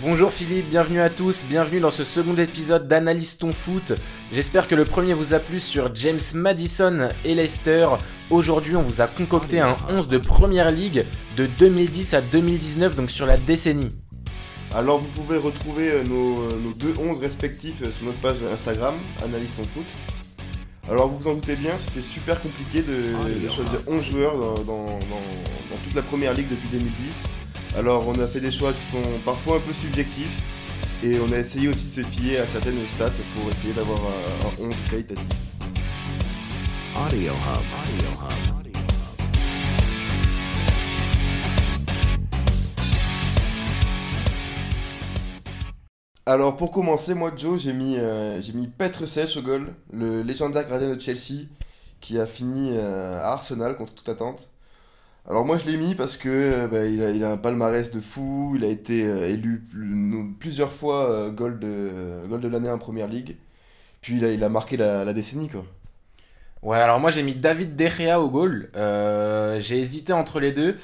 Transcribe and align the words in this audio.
Bonjour 0.00 0.32
Philippe, 0.32 0.68
bienvenue 0.70 1.00
à 1.00 1.10
tous, 1.10 1.44
bienvenue 1.48 1.80
dans 1.80 1.90
ce 1.90 2.04
second 2.04 2.34
épisode 2.36 2.86
d'Analyse 2.86 3.36
ton 3.38 3.50
foot. 3.52 3.92
J'espère 4.32 4.68
que 4.68 4.76
le 4.76 4.84
premier 4.84 5.12
vous 5.12 5.34
a 5.34 5.40
plu 5.40 5.58
sur 5.58 5.92
James 5.94 6.20
Madison 6.34 7.08
et 7.24 7.34
Leicester. 7.34 7.88
Aujourd'hui, 8.30 8.76
on 8.76 8.82
vous 8.82 9.00
a 9.00 9.08
concocté 9.08 9.58
un 9.60 9.76
11 9.88 10.08
de 10.08 10.18
Première 10.18 10.70
Ligue 10.70 11.04
de 11.36 11.46
2010 11.46 12.14
à 12.14 12.20
2019, 12.20 12.94
donc 12.94 13.10
sur 13.10 13.26
la 13.26 13.36
décennie. 13.38 13.92
Alors 14.74 14.98
vous 14.98 15.08
pouvez 15.08 15.38
retrouver 15.38 15.90
euh, 15.90 16.04
nos, 16.04 16.42
euh, 16.42 16.60
nos 16.62 16.72
deux 16.74 16.92
11 17.00 17.18
respectifs 17.20 17.82
euh, 17.82 17.90
sur 17.90 18.04
notre 18.06 18.20
page 18.20 18.36
Instagram, 18.52 18.94
Analyse 19.24 19.54
ton 19.56 19.62
foot. 19.64 19.86
Alors 20.90 21.08
vous 21.08 21.18
vous 21.18 21.28
en 21.28 21.34
doutez 21.34 21.56
bien, 21.56 21.72
c'était 21.78 22.02
super 22.02 22.40
compliqué 22.40 22.82
de, 22.82 23.14
de 23.44 23.48
choisir 23.48 23.80
11 23.86 24.04
joueurs 24.04 24.36
dans, 24.38 24.54
dans- 24.62 24.86
dans- 24.86 25.70
dans 25.70 25.82
toute 25.84 25.94
la 25.94 26.02
première 26.02 26.34
ligue 26.34 26.48
depuis 26.50 26.68
2010. 26.70 27.24
Alors 27.76 28.06
on 28.08 28.18
a 28.18 28.26
fait 28.26 28.40
des 28.40 28.50
choix 28.50 28.72
qui 28.72 28.82
sont 28.82 29.02
parfois 29.24 29.58
un 29.58 29.60
peu 29.60 29.72
subjectifs 29.72 30.42
et 31.02 31.18
on 31.20 31.30
a 31.32 31.38
essayé 31.38 31.68
aussi 31.68 31.86
de 31.86 31.90
se 31.90 32.02
fier 32.02 32.38
à 32.38 32.46
certaines 32.46 32.84
stats 32.86 33.10
pour 33.34 33.48
essayer 33.50 33.72
d'avoir 33.72 34.00
un, 34.00 34.64
un 34.64 34.68
11 34.68 34.74
qualitatif. 34.90 35.26
Audio 36.96 37.32
Hub. 37.32 37.32
Audio 37.32 38.08
Hub. 38.08 38.58
Audio 38.58 38.70
Hub. 38.70 38.78
Alors 46.26 46.56
pour 46.56 46.70
commencer, 46.72 47.14
moi 47.14 47.32
Joe, 47.34 47.58
j'ai 47.58 47.72
mis, 47.72 47.96
euh, 47.96 48.42
j'ai 48.42 48.52
mis 48.52 48.66
Petr 48.66 49.06
Sech 49.08 49.36
au 49.38 49.42
goal, 49.42 49.74
le 49.92 50.22
légendaire 50.22 50.68
gardien 50.68 50.94
de 50.94 51.00
Chelsea 51.00 51.46
qui 52.00 52.18
a 52.18 52.26
fini 52.26 52.70
euh, 52.72 53.18
à 53.22 53.32
Arsenal 53.32 53.76
contre 53.76 53.94
toute 53.94 54.08
attente. 54.08 54.50
Alors 55.28 55.44
moi 55.44 55.58
je 55.58 55.66
l'ai 55.66 55.76
mis 55.76 55.94
parce 55.94 56.16
que 56.16 56.28
euh, 56.30 56.68
bah, 56.68 56.86
il, 56.86 57.22
a, 57.22 57.30
un 57.30 57.36
palmarès 57.36 57.90
de 57.90 58.00
fou, 58.00 58.54
il 58.56 58.64
a 58.64 58.68
été 58.68 59.04
euh, 59.04 59.28
élu 59.28 59.62
plusieurs 60.40 60.72
fois 60.72 61.10
euh, 61.10 61.30
goal 61.30 61.58
de, 61.58 62.26
de 62.34 62.48
l'année 62.48 62.70
en 62.70 62.78
Première 62.78 63.08
Ligue. 63.08 63.36
Puis 64.00 64.16
il 64.16 64.24
a, 64.24 64.32
il 64.32 64.42
a 64.42 64.48
marqué 64.48 64.78
la, 64.78 65.12
décennie 65.12 65.48
quoi. 65.48 65.66
Ouais, 66.62 66.78
alors 66.78 66.98
moi 66.98 67.10
j'ai 67.10 67.22
mis 67.22 67.34
David 67.34 67.76
De 67.76 67.88
Gea 67.88 68.18
au 68.20 68.30
goal. 68.30 68.70
Euh, 68.74 69.60
j'ai 69.60 69.78
hésité 69.78 70.14
entre 70.14 70.40
les 70.40 70.52
deux. 70.52 70.76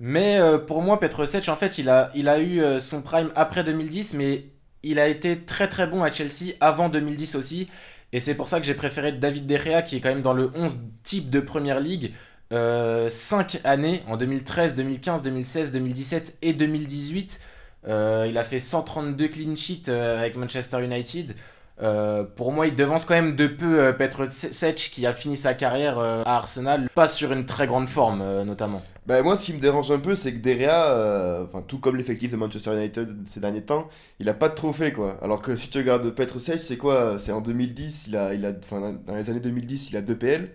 Mais 0.00 0.40
pour 0.66 0.82
moi, 0.82 0.98
Petr 0.98 1.28
Sech, 1.28 1.48
en 1.48 1.54
fait, 1.54 1.78
il 1.78 1.88
a, 1.88 2.10
il 2.16 2.28
a 2.28 2.40
eu 2.40 2.80
son 2.80 3.00
prime 3.00 3.30
après 3.36 3.62
2010, 3.62 4.14
mais 4.14 4.46
il 4.82 4.98
a 4.98 5.06
été 5.06 5.38
très 5.38 5.68
très 5.68 5.86
bon 5.86 6.02
à 6.02 6.10
Chelsea 6.10 6.54
avant 6.60 6.88
2010 6.88 7.36
aussi. 7.36 7.68
Et 8.12 8.18
c'est 8.18 8.34
pour 8.34 8.48
ça 8.48 8.58
que 8.58 8.66
j'ai 8.66 8.74
préféré 8.74 9.12
David 9.12 9.46
De 9.46 9.56
Gea, 9.56 9.82
qui 9.82 9.96
est 9.96 10.00
quand 10.00 10.08
même 10.08 10.22
dans 10.22 10.32
le 10.32 10.50
11 10.56 10.78
type 11.04 11.30
de 11.30 11.38
Première 11.38 11.78
Ligue. 11.78 12.12
5 12.50 13.60
années, 13.64 14.02
en 14.06 14.16
2013, 14.16 14.74
2015, 14.74 15.22
2016, 15.22 15.72
2017 15.72 16.36
et 16.42 16.52
2018. 16.52 17.40
Euh, 17.86 18.26
il 18.28 18.38
a 18.38 18.44
fait 18.44 18.60
132 18.60 19.28
clean 19.28 19.56
sheets 19.56 19.88
euh, 19.88 20.18
avec 20.18 20.36
Manchester 20.36 20.82
United. 20.82 21.34
Euh, 21.82 22.24
pour 22.24 22.52
moi, 22.52 22.66
il 22.68 22.74
devance 22.76 23.04
quand 23.04 23.14
même 23.14 23.34
de 23.34 23.48
peu 23.48 23.80
euh, 23.80 23.92
Petr 23.92 24.30
Sech 24.30 24.90
qui 24.92 25.06
a 25.06 25.12
fini 25.12 25.36
sa 25.36 25.54
carrière 25.54 25.98
euh, 25.98 26.22
à 26.24 26.36
Arsenal, 26.36 26.88
pas 26.94 27.08
sur 27.08 27.32
une 27.32 27.46
très 27.46 27.66
grande 27.66 27.88
forme 27.88 28.20
euh, 28.22 28.44
notamment. 28.44 28.80
Bah 29.06 29.22
moi 29.22 29.36
ce 29.36 29.46
qui 29.46 29.52
me 29.52 29.60
dérange 29.60 29.90
un 29.90 29.98
peu 29.98 30.14
c'est 30.14 30.32
que 30.32 30.38
Derea, 30.38 30.92
euh, 30.92 31.46
tout 31.66 31.78
comme 31.78 31.96
l'effectif 31.96 32.30
de 32.30 32.36
Manchester 32.36 32.74
United 32.74 33.14
ces 33.26 33.40
derniers 33.40 33.60
temps, 33.62 33.88
il 34.18 34.28
a 34.30 34.34
pas 34.34 34.48
de 34.48 34.54
trophée 34.54 34.92
quoi. 34.92 35.18
Alors 35.20 35.42
que 35.42 35.56
si 35.56 35.68
tu 35.68 35.76
regardes 35.76 36.08
Petr 36.14 36.40
Sech, 36.40 36.60
c'est 36.60 36.78
quoi? 36.78 37.18
C'est 37.18 37.32
en 37.32 37.40
2010, 37.42 38.06
il 38.06 38.16
a, 38.16 38.32
il 38.32 38.46
a, 38.46 38.52
dans 38.52 39.14
les 39.14 39.28
années 39.28 39.40
2010 39.40 39.90
il 39.90 39.96
a 39.96 40.00
deux 40.00 40.16
PL, 40.16 40.50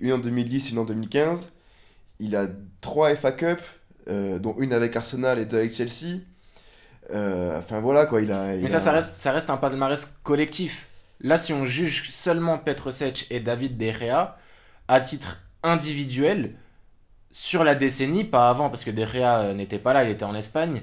une 0.00 0.12
en 0.12 0.18
2010, 0.18 0.70
une 0.70 0.78
en 0.78 0.84
2015. 0.84 1.52
Il 2.18 2.36
a 2.36 2.46
trois 2.80 3.14
FA 3.14 3.32
Cup, 3.32 3.60
euh, 4.08 4.38
dont 4.38 4.54
une 4.58 4.72
avec 4.72 4.96
Arsenal 4.96 5.38
et 5.38 5.44
deux 5.44 5.58
avec 5.58 5.74
Chelsea. 5.74 6.20
Euh, 7.12 7.58
Enfin 7.58 7.80
voilà 7.80 8.06
quoi, 8.06 8.20
il 8.20 8.32
a. 8.32 8.54
il 8.56 8.62
Mais 8.62 8.68
ça, 8.68 8.76
a- 8.78 8.80
ça 8.80 8.92
reste, 8.92 9.18
ça 9.18 9.32
reste 9.32 9.50
un 9.50 9.56
palmarès 9.56 10.18
collectif. 10.22 10.88
Là, 11.20 11.38
si 11.38 11.52
on 11.52 11.64
juge 11.66 12.10
seulement 12.10 12.58
Petr 12.58 12.92
Sech 12.92 13.26
et 13.30 13.40
David 13.40 13.76
De 13.78 13.90
Gea, 13.90 14.36
à 14.88 15.00
titre 15.00 15.38
individuel, 15.62 16.54
sur 17.30 17.64
la 17.64 17.74
décennie, 17.74 18.24
pas 18.24 18.48
avant, 18.50 18.68
parce 18.70 18.84
que 18.84 18.90
De 18.90 19.04
Gea 19.04 19.40
euh, 19.42 19.54
n'était 19.54 19.78
pas 19.78 19.92
là, 19.92 20.04
il 20.04 20.10
était 20.10 20.24
en 20.24 20.34
Espagne, 20.34 20.82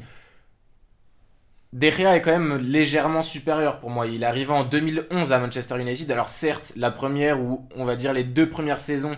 De 1.74 1.88
est 1.88 2.22
quand 2.22 2.32
même 2.32 2.58
légèrement 2.58 3.24
supérieur 3.24 3.80
pour 3.80 3.90
moi. 3.90 4.06
Il 4.06 4.24
arrivé 4.24 4.52
en 4.52 4.64
2011 4.64 5.32
à 5.32 5.40
Manchester 5.40 5.82
United. 5.82 6.12
Alors 6.12 6.30
certes, 6.30 6.72
la 6.76 6.92
première 6.92 7.42
ou 7.42 7.68
on 7.76 7.84
va 7.84 7.96
dire 7.96 8.14
les 8.14 8.24
deux 8.24 8.48
premières 8.48 8.80
saisons 8.80 9.18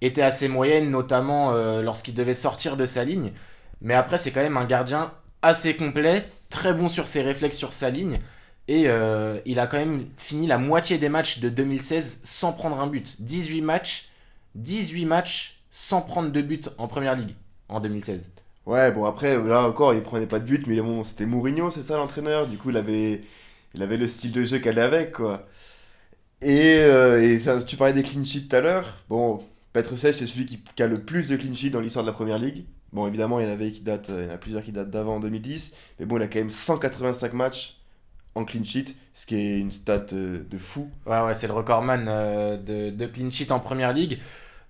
étaient 0.00 0.22
assez 0.22 0.46
moyennes, 0.46 0.88
notamment 0.88 1.52
euh, 1.52 1.82
lorsqu'il 1.82 2.14
devait 2.14 2.32
sortir 2.32 2.76
de 2.76 2.86
sa 2.86 3.02
ligne. 3.02 3.32
Mais 3.80 3.94
après, 3.94 4.18
c'est 4.18 4.30
quand 4.30 4.40
même 4.40 4.56
un 4.56 4.66
gardien 4.66 5.12
assez 5.42 5.74
complet, 5.74 6.28
très 6.48 6.72
bon 6.72 6.86
sur 6.86 7.08
ses 7.08 7.22
réflexes 7.22 7.56
sur 7.56 7.72
sa 7.72 7.90
ligne. 7.90 8.20
Et 8.68 8.84
euh, 8.86 9.40
il 9.44 9.58
a 9.58 9.66
quand 9.66 9.78
même 9.78 10.06
fini 10.16 10.46
la 10.46 10.58
moitié 10.58 10.98
des 10.98 11.08
matchs 11.08 11.40
de 11.40 11.48
2016 11.48 12.20
sans 12.22 12.52
prendre 12.52 12.78
un 12.78 12.86
but. 12.86 13.16
18 13.20 13.62
matchs, 13.62 14.10
18 14.54 15.06
matchs 15.06 15.60
sans 15.70 16.02
prendre 16.02 16.30
de 16.30 16.40
but 16.40 16.70
en 16.78 16.86
première 16.86 17.16
ligue 17.16 17.34
en 17.68 17.80
2016. 17.80 18.30
Ouais, 18.66 18.90
bon 18.90 19.04
après, 19.04 19.38
là 19.44 19.62
encore, 19.68 19.94
il 19.94 20.02
prenait 20.02 20.26
pas 20.26 20.40
de 20.40 20.44
but, 20.44 20.66
mais 20.66 20.80
bon, 20.80 21.04
c'était 21.04 21.24
Mourinho, 21.26 21.70
c'est 21.70 21.82
ça 21.82 21.96
l'entraîneur. 21.96 22.48
Du 22.48 22.58
coup, 22.58 22.70
il 22.70 22.76
avait, 22.76 23.20
il 23.74 23.82
avait 23.82 23.96
le 23.96 24.08
style 24.08 24.32
de 24.32 24.44
jeu 24.44 24.58
qu'elle 24.58 24.78
avec, 24.80 25.12
quoi. 25.12 25.46
Et, 26.42 26.78
euh, 26.80 27.20
et 27.22 27.64
tu 27.66 27.76
parlais 27.76 27.92
des 27.94 28.02
clean 28.02 28.24
sheets 28.24 28.48
tout 28.48 28.56
à 28.56 28.60
l'heure. 28.60 29.02
Bon, 29.08 29.42
Petr 29.72 29.96
Sech, 29.96 30.16
c'est 30.16 30.26
celui 30.26 30.46
qui, 30.46 30.82
a 30.82 30.86
le 30.86 31.02
plus 31.04 31.28
de 31.28 31.36
clean 31.36 31.54
sheets 31.54 31.70
dans 31.70 31.80
l'histoire 31.80 32.04
de 32.04 32.10
la 32.10 32.14
première 32.14 32.38
ligue. 32.38 32.66
Bon, 32.92 33.06
évidemment, 33.06 33.40
il 33.40 33.46
y 33.46 33.48
en 33.48 33.52
avait 33.52 33.72
qui 33.72 33.82
datent, 33.82 34.10
il 34.10 34.24
y 34.24 34.28
en 34.28 34.34
a 34.34 34.38
plusieurs 34.38 34.62
qui 34.62 34.72
datent 34.72 34.90
d'avant 34.90 35.20
2010. 35.20 35.74
Mais 36.00 36.06
bon, 36.06 36.16
il 36.18 36.22
a 36.22 36.28
quand 36.28 36.38
même 36.38 36.50
185 36.50 37.32
matchs 37.34 37.78
en 38.34 38.44
clean 38.44 38.64
sheet, 38.64 38.96
ce 39.14 39.26
qui 39.26 39.36
est 39.36 39.58
une 39.58 39.72
stat 39.72 40.06
euh, 40.12 40.40
de 40.48 40.58
fou. 40.58 40.90
Ouais, 41.06 41.20
ouais, 41.22 41.34
c'est 41.34 41.46
le 41.46 41.54
recordman 41.54 42.06
euh, 42.08 42.56
de, 42.58 42.90
de 42.90 43.06
clean 43.06 43.30
sheet 43.30 43.50
en 43.52 43.60
première 43.60 43.92
ligue. 43.92 44.18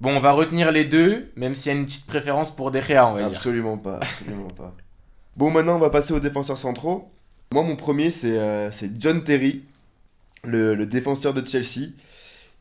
Bon, 0.01 0.15
on 0.15 0.21
va 0.21 0.33
retenir 0.33 0.73
les 0.73 0.84
deux, 0.84 1.31
même 1.37 1.55
s'il 1.55 1.73
y 1.73 1.75
a 1.75 1.79
une 1.79 1.87
petite 1.87 2.07
préférence 2.07 2.55
pour 2.55 2.71
De 2.71 2.81
Gea, 2.81 3.09
on 3.09 3.15
va 3.15 3.21
dire. 3.21 3.37
Absolument 3.37 3.79
pas, 3.79 3.97
absolument 3.97 4.51
pas. 4.51 4.75
Bon, 5.37 5.51
maintenant, 5.51 5.77
on 5.77 5.81
va 5.81 5.91
passer 5.91 6.12
aux 6.12 6.21
défenseurs 6.21 6.59
centraux. 6.59 7.11
Moi, 7.53 7.62
mon 7.62 7.77
premier, 7.77 8.11
c'est 8.11 8.39
euh, 8.39 8.71
John 8.99 9.25
Terry, 9.25 9.62
le, 10.45 10.85
défenseur 10.85 11.33
de 11.33 11.47
Chelsea, 11.47 11.93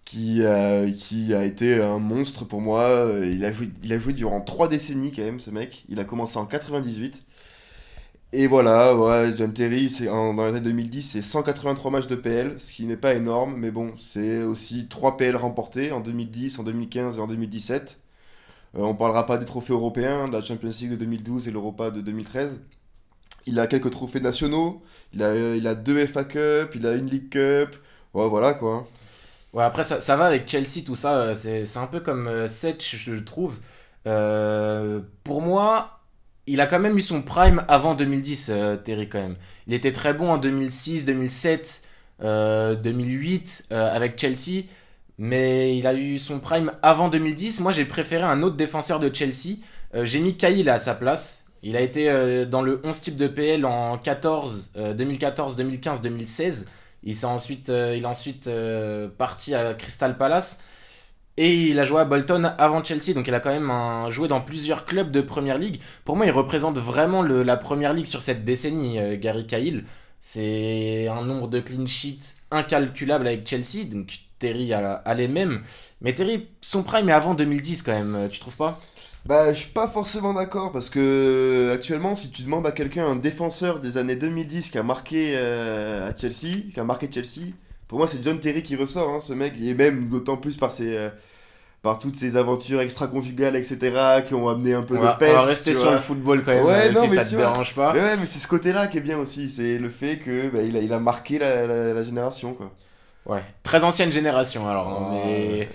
qui, 0.05 0.43
euh, 0.43 0.89
qui 0.91 1.33
a 1.33 1.43
été 1.43 1.81
un 1.81 1.99
monstre 1.99 2.45
pour 2.45 2.61
moi. 2.61 3.09
Il 3.21 3.43
a, 3.43 3.51
joué, 3.51 3.69
il 3.83 3.91
a 3.91 3.99
joué 3.99 4.13
durant 4.13 4.39
trois 4.39 4.69
décennies, 4.69 5.11
quand 5.11 5.23
même, 5.23 5.39
ce 5.39 5.51
mec. 5.51 5.83
Il 5.89 5.99
a 5.99 6.05
commencé 6.05 6.37
en 6.37 6.45
98. 6.45 7.25
Et 8.33 8.47
voilà, 8.47 8.95
ouais, 8.95 9.33
John 9.37 9.53
Terry, 9.53 9.89
c'est 9.89 10.09
en, 10.09 10.33
dans 10.33 10.43
l'année 10.45 10.59
2010, 10.59 11.03
c'est 11.03 11.21
183 11.21 11.89
matchs 11.91 12.07
de 12.07 12.15
PL, 12.15 12.59
ce 12.59 12.73
qui 12.73 12.85
n'est 12.85 12.97
pas 12.97 13.13
énorme, 13.15 13.55
mais 13.57 13.71
bon, 13.71 13.93
c'est 13.97 14.43
aussi 14.43 14.87
3 14.89 15.15
PL 15.17 15.35
remportés 15.37 15.91
en 15.93 16.01
2010, 16.01 16.59
en 16.59 16.63
2015 16.63 17.17
et 17.17 17.21
en 17.21 17.27
2017. 17.27 18.01
Euh, 18.77 18.81
on 18.81 18.95
parlera 18.95 19.25
pas 19.25 19.37
des 19.37 19.45
trophées 19.45 19.73
européens, 19.73 20.27
de 20.27 20.33
la 20.33 20.41
Champions 20.41 20.69
League 20.69 20.91
de 20.91 20.95
2012 20.97 21.47
et 21.47 21.51
l'Europa 21.51 21.91
de 21.91 22.01
2013. 22.01 22.61
Il 23.47 23.59
a 23.59 23.67
quelques 23.67 23.91
trophées 23.91 24.21
nationaux, 24.21 24.83
il 25.13 25.23
a, 25.23 25.27
euh, 25.29 25.65
a 25.65 25.75
deux 25.75 26.05
FA 26.07 26.25
Cup, 26.25 26.73
il 26.75 26.87
a 26.87 26.95
une 26.95 27.07
League 27.09 27.29
Cup, 27.31 27.75
ouais, 28.15 28.29
voilà 28.29 28.53
quoi. 28.55 28.87
Ouais, 29.53 29.63
après, 29.63 29.83
ça, 29.83 30.01
ça 30.01 30.17
va 30.17 30.25
avec 30.25 30.47
Chelsea, 30.49 30.83
tout 30.85 30.95
ça. 30.95 31.17
euh, 31.29 31.35
C'est 31.35 31.77
un 31.77 31.87
peu 31.87 32.01
comme 32.01 32.27
euh, 32.27 32.47
Sech, 32.47 32.95
je 32.97 33.15
trouve. 33.15 33.59
Pour 35.23 35.41
moi, 35.41 35.99
il 36.47 36.61
a 36.61 36.67
quand 36.67 36.79
même 36.79 36.97
eu 36.97 37.01
son 37.01 37.21
prime 37.21 37.63
avant 37.67 37.95
2010, 37.95 38.49
euh, 38.49 38.77
Terry, 38.77 39.09
quand 39.09 39.21
même. 39.21 39.35
Il 39.67 39.73
était 39.73 39.91
très 39.91 40.13
bon 40.13 40.31
en 40.31 40.37
2006, 40.37 41.05
2007, 41.05 41.81
euh, 42.23 42.75
2008 42.75 43.65
euh, 43.71 43.95
avec 43.95 44.19
Chelsea. 44.19 44.63
Mais 45.17 45.77
il 45.77 45.87
a 45.87 45.93
eu 45.93 46.19
son 46.19 46.39
prime 46.39 46.71
avant 46.81 47.07
2010. 47.07 47.61
Moi, 47.61 47.71
j'ai 47.71 47.85
préféré 47.85 48.23
un 48.23 48.43
autre 48.43 48.57
défenseur 48.57 48.99
de 48.99 49.13
Chelsea. 49.13 49.57
Euh, 49.95 50.05
j'ai 50.05 50.19
mis 50.19 50.35
Cahill 50.35 50.69
à 50.69 50.79
sa 50.79 50.93
place. 50.93 51.45
Il 51.63 51.75
a 51.77 51.81
été 51.81 52.09
euh, 52.09 52.45
dans 52.45 52.61
le 52.61 52.81
11 52.83 52.99
type 52.99 53.15
de 53.15 53.27
PL 53.27 53.65
en 53.65 53.97
14, 53.97 54.71
euh, 54.77 54.93
2014, 54.93 55.55
2015, 55.55 56.01
2016. 56.01 56.67
Il, 57.03 57.15
s'est 57.15 57.25
ensuite, 57.25 57.69
il 57.69 58.01
est 58.01 58.05
ensuite 58.05 58.49
parti 59.19 59.53
à 59.53 59.75
Crystal 59.75 60.17
Palace. 60.17 60.63
Et 61.37 61.53
il 61.67 61.79
a 61.79 61.85
joué 61.85 61.99
à 61.99 62.05
Bolton 62.05 62.45
avant 62.57 62.83
Chelsea, 62.83 63.13
donc 63.13 63.27
il 63.27 63.33
a 63.33 63.41
quand 63.41 63.51
même 63.51 64.09
joué 64.09 64.27
dans 64.29 64.39
plusieurs 64.41 64.85
clubs 64.85 65.11
de 65.11 65.21
Première 65.21 65.57
Ligue. 65.57 65.81
Pour 66.05 66.15
moi, 66.15 66.25
il 66.25 66.31
représente 66.31 66.77
vraiment 66.77 67.23
la 67.23 67.57
Première 67.57 67.93
Ligue 67.93 68.05
sur 68.05 68.21
cette 68.21 68.45
décennie, 68.45 68.99
euh, 68.99 69.17
Gary 69.17 69.45
Cahill. 69.45 69.85
C'est 70.19 71.07
un 71.07 71.23
nombre 71.23 71.47
de 71.47 71.59
clean 71.59 71.87
sheets 71.87 72.37
incalculable 72.51 73.27
avec 73.27 73.47
Chelsea, 73.47 73.85
donc 73.85 74.13
Terry 74.39 74.73
a, 74.73 74.93
a 74.93 75.13
les 75.13 75.27
mêmes. 75.27 75.61
Mais 76.01 76.13
Terry, 76.15 76.47
son 76.61 76.83
prime 76.83 77.09
est 77.09 77.13
avant 77.13 77.35
2010 77.35 77.81
quand 77.83 77.93
même, 77.93 78.15
euh, 78.15 78.29
tu 78.29 78.39
trouves 78.39 78.57
pas? 78.57 78.79
Bah, 79.25 79.51
je 79.53 79.59
suis 79.59 79.71
pas 79.71 79.87
forcément 79.87 80.33
d'accord 80.33 80.71
parce 80.71 80.89
que 80.89 81.71
actuellement, 81.73 82.15
si 82.15 82.29
tu 82.31 82.43
demandes 82.43 82.67
à 82.67 82.71
quelqu'un, 82.71 83.07
un 83.07 83.15
défenseur 83.15 83.79
des 83.79 83.97
années 83.97 84.15
2010 84.15 84.69
qui 84.69 84.77
a 84.77 84.83
marqué 84.83 85.33
euh, 85.35 86.09
à 86.09 86.15
Chelsea, 86.15 86.71
qui 86.71 86.79
a 86.79 86.83
marqué 86.83 87.09
Chelsea, 87.11 87.53
pour 87.87 87.99
moi, 87.99 88.07
c'est 88.07 88.23
John 88.23 88.39
Terry 88.39 88.63
qui 88.63 88.75
ressort, 88.75 89.09
hein, 89.09 89.19
ce 89.19 89.33
mec, 89.33 89.53
et 89.61 89.73
même 89.73 90.09
d'autant 90.09 90.37
plus 90.37 90.57
par 90.57 90.71
ses, 90.71 90.95
euh, 90.97 91.09
par 91.81 91.99
toutes 91.99 92.15
ces 92.17 92.35
aventures 92.37 92.81
extra-conjugales, 92.81 93.55
etc., 93.55 94.23
qui 94.27 94.33
ont 94.33 94.49
amené 94.49 94.73
un 94.73 94.83
peu 94.83 94.97
On 94.97 95.01
de 95.01 95.07
peps. 95.17 95.31
on 95.31 95.33
va 95.33 95.41
rester 95.43 95.73
sur 95.73 95.91
le 95.91 95.99
football 95.99 96.43
quand 96.43 96.51
même, 96.51 96.65
Ouais, 96.65 96.89
euh, 96.89 96.91
non, 96.91 97.03
si 97.03 97.09
mais 97.09 97.15
ça 97.15 97.25
te 97.25 97.35
vois. 97.35 97.45
dérange 97.45 97.75
pas. 97.75 97.93
Mais 97.93 98.01
ouais, 98.01 98.17
mais 98.17 98.25
c'est 98.25 98.39
ce 98.39 98.47
côté-là 98.47 98.87
qui 98.87 98.97
est 98.97 99.01
bien 99.01 99.17
aussi, 99.19 99.49
c'est 99.49 99.77
le 99.77 99.89
fait 99.89 100.17
que 100.17 100.49
bah, 100.49 100.61
il, 100.63 100.75
a, 100.77 100.81
il 100.81 100.91
a 100.93 100.99
marqué 100.99 101.37
la, 101.39 101.67
la- 101.67 101.93
la 101.93 102.03
génération, 102.03 102.53
quoi. 102.53 102.71
Ouais, 103.25 103.43
très 103.63 103.83
ancienne 103.83 104.11
génération 104.11 104.67
alors. 104.69 104.87
Ah, 105.11 105.11
mais... 105.15 105.67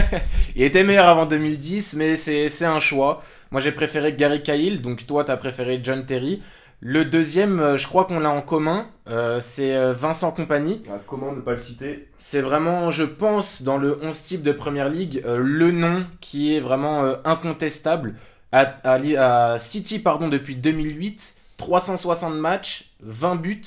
il 0.56 0.62
était 0.62 0.84
meilleur 0.84 1.06
avant 1.06 1.26
2010, 1.26 1.96
mais 1.96 2.16
c'est 2.16 2.48
c'est 2.48 2.64
un 2.64 2.80
choix. 2.80 3.22
Moi 3.50 3.60
j'ai 3.60 3.72
préféré 3.72 4.14
Gary 4.14 4.42
Cahill, 4.42 4.80
donc 4.80 5.06
toi 5.06 5.22
t'as 5.22 5.36
préféré 5.36 5.80
John 5.82 6.06
Terry. 6.06 6.42
Le 6.86 7.06
deuxième, 7.06 7.60
euh, 7.60 7.76
je 7.78 7.86
crois 7.88 8.04
qu'on 8.04 8.20
l'a 8.20 8.28
en 8.30 8.42
commun, 8.42 8.86
euh, 9.08 9.40
c'est 9.40 9.74
euh, 9.74 9.94
Vincent 9.94 10.30
Compagnie. 10.32 10.82
Ah, 10.90 10.98
comment 11.06 11.32
ne 11.32 11.40
pas 11.40 11.52
le 11.52 11.58
citer? 11.58 12.08
C'est 12.18 12.42
vraiment, 12.42 12.90
je 12.90 13.04
pense, 13.04 13.62
dans 13.62 13.78
le 13.78 13.98
11 14.02 14.22
type 14.22 14.42
de 14.42 14.52
Première 14.52 14.90
Ligue, 14.90 15.22
euh, 15.24 15.38
le 15.38 15.70
nom 15.70 16.04
qui 16.20 16.54
est 16.54 16.60
vraiment 16.60 17.02
euh, 17.04 17.14
incontestable. 17.24 18.16
À, 18.52 18.60
à 18.84 18.98
Li- 18.98 19.16
à 19.16 19.56
City 19.58 19.98
pardon, 19.98 20.28
depuis 20.28 20.56
2008, 20.56 21.36
360 21.56 22.34
matchs, 22.34 22.90
20 23.00 23.36
buts, 23.36 23.62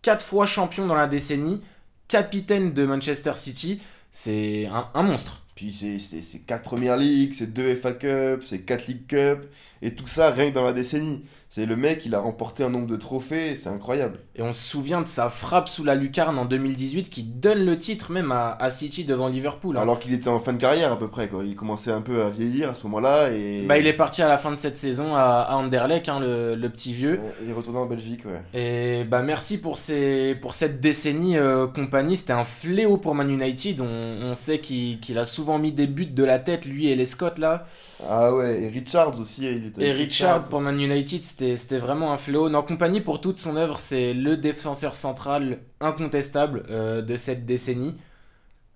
4 0.00 0.24
fois 0.24 0.46
champion 0.46 0.86
dans 0.86 0.94
la 0.94 1.06
décennie, 1.06 1.60
capitaine 2.08 2.72
de 2.72 2.86
Manchester 2.86 3.32
City, 3.36 3.82
c'est 4.10 4.66
un, 4.72 4.88
un 4.94 5.02
monstre. 5.02 5.42
Puis 5.54 5.70
c'est- 5.70 5.98
c'est 5.98 6.22
c'est 6.22 6.40
4 6.40 6.62
premières 6.64 6.96
ligues, 6.96 7.32
c'est 7.34 7.52
2 7.52 7.74
FA 7.76 7.92
Cup, 7.92 8.42
c'est 8.44 8.60
4 8.60 8.86
League 8.88 9.06
Cup, 9.06 9.40
et 9.82 9.94
tout 9.94 10.06
ça 10.06 10.32
que 10.32 10.50
dans 10.50 10.64
la 10.64 10.72
décennie. 10.72 11.22
C'est 11.54 11.66
le 11.66 11.76
mec, 11.76 12.04
il 12.04 12.16
a 12.16 12.18
remporté 12.18 12.64
un 12.64 12.68
nombre 12.68 12.88
de 12.88 12.96
trophées, 12.96 13.54
c'est 13.54 13.68
incroyable. 13.68 14.18
Et 14.34 14.42
on 14.42 14.52
se 14.52 14.60
souvient 14.60 15.02
de 15.02 15.06
sa 15.06 15.30
frappe 15.30 15.68
sous 15.68 15.84
la 15.84 15.94
lucarne 15.94 16.36
en 16.36 16.46
2018 16.46 17.08
qui 17.08 17.22
donne 17.22 17.64
le 17.64 17.78
titre 17.78 18.10
même 18.10 18.32
à, 18.32 18.56
à 18.58 18.70
City 18.70 19.04
devant 19.04 19.28
Liverpool. 19.28 19.76
hein. 19.76 19.82
Alors 19.82 20.00
qu'il 20.00 20.12
était 20.14 20.26
en 20.26 20.40
fin 20.40 20.52
de 20.52 20.58
carrière 20.58 20.90
à 20.90 20.98
peu 20.98 21.06
près, 21.06 21.28
quoi. 21.28 21.44
Il 21.44 21.54
commençait 21.54 21.92
un 21.92 22.00
peu 22.00 22.24
à 22.24 22.30
vieillir 22.30 22.70
à 22.70 22.74
ce 22.74 22.82
moment-là, 22.88 23.30
et. 23.30 23.64
Bah, 23.68 23.78
il 23.78 23.86
est 23.86 23.92
parti 23.92 24.20
à 24.20 24.26
la 24.26 24.36
fin 24.36 24.50
de 24.50 24.56
cette 24.56 24.78
saison 24.78 25.14
à, 25.14 25.46
à 25.48 25.54
Anderlecht, 25.54 26.08
hein, 26.08 26.18
le, 26.18 26.56
le 26.56 26.70
petit 26.70 26.92
vieux. 26.92 27.20
Il 27.44 27.50
est 27.50 27.52
retourné 27.52 27.78
en 27.78 27.86
Belgique, 27.86 28.24
ouais. 28.24 28.42
Et 28.52 29.04
bah 29.04 29.22
merci 29.22 29.60
pour, 29.60 29.78
ces, 29.78 30.36
pour 30.42 30.54
cette 30.54 30.80
décennie 30.80 31.36
euh, 31.38 31.68
compagnie. 31.68 32.16
C'était 32.16 32.32
un 32.32 32.44
fléau 32.44 32.96
pour 32.96 33.14
Man 33.14 33.30
United. 33.30 33.80
On, 33.80 33.86
on 33.86 34.34
sait 34.34 34.58
qu'il 34.58 34.98
qu'il 34.98 35.18
a 35.18 35.24
souvent 35.24 35.60
mis 35.60 35.70
des 35.70 35.86
buts 35.86 36.06
de 36.06 36.24
la 36.24 36.40
tête, 36.40 36.64
lui 36.64 36.88
et 36.88 36.96
les 36.96 37.06
Scott 37.06 37.38
là. 37.38 37.64
Ah 38.10 38.34
ouais, 38.34 38.60
et 38.64 38.68
Richards 38.68 39.18
aussi, 39.20 39.46
il 39.46 39.66
était. 39.66 39.82
Et 39.82 39.90
avec 39.90 40.02
Richard 40.08 40.48
pour. 40.48 40.60
Man 40.60 40.80
United, 40.80 41.22
c'était 41.24 41.43
c'était 41.56 41.78
vraiment 41.78 42.12
un 42.12 42.16
fléau. 42.16 42.48
Non, 42.48 42.62
compagnie 42.62 43.00
pour 43.00 43.20
toute 43.20 43.38
son 43.38 43.56
œuvre, 43.56 43.80
c'est 43.80 44.14
le 44.14 44.36
défenseur 44.36 44.94
central 44.96 45.58
incontestable 45.80 46.64
euh, 46.70 47.02
de 47.02 47.16
cette 47.16 47.44
décennie. 47.46 47.96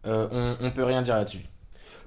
Euh, 0.07 0.29
on, 0.31 0.67
on 0.67 0.71
peut 0.71 0.85
rien 0.85 1.03
dire 1.03 1.17
là-dessus. 1.17 1.45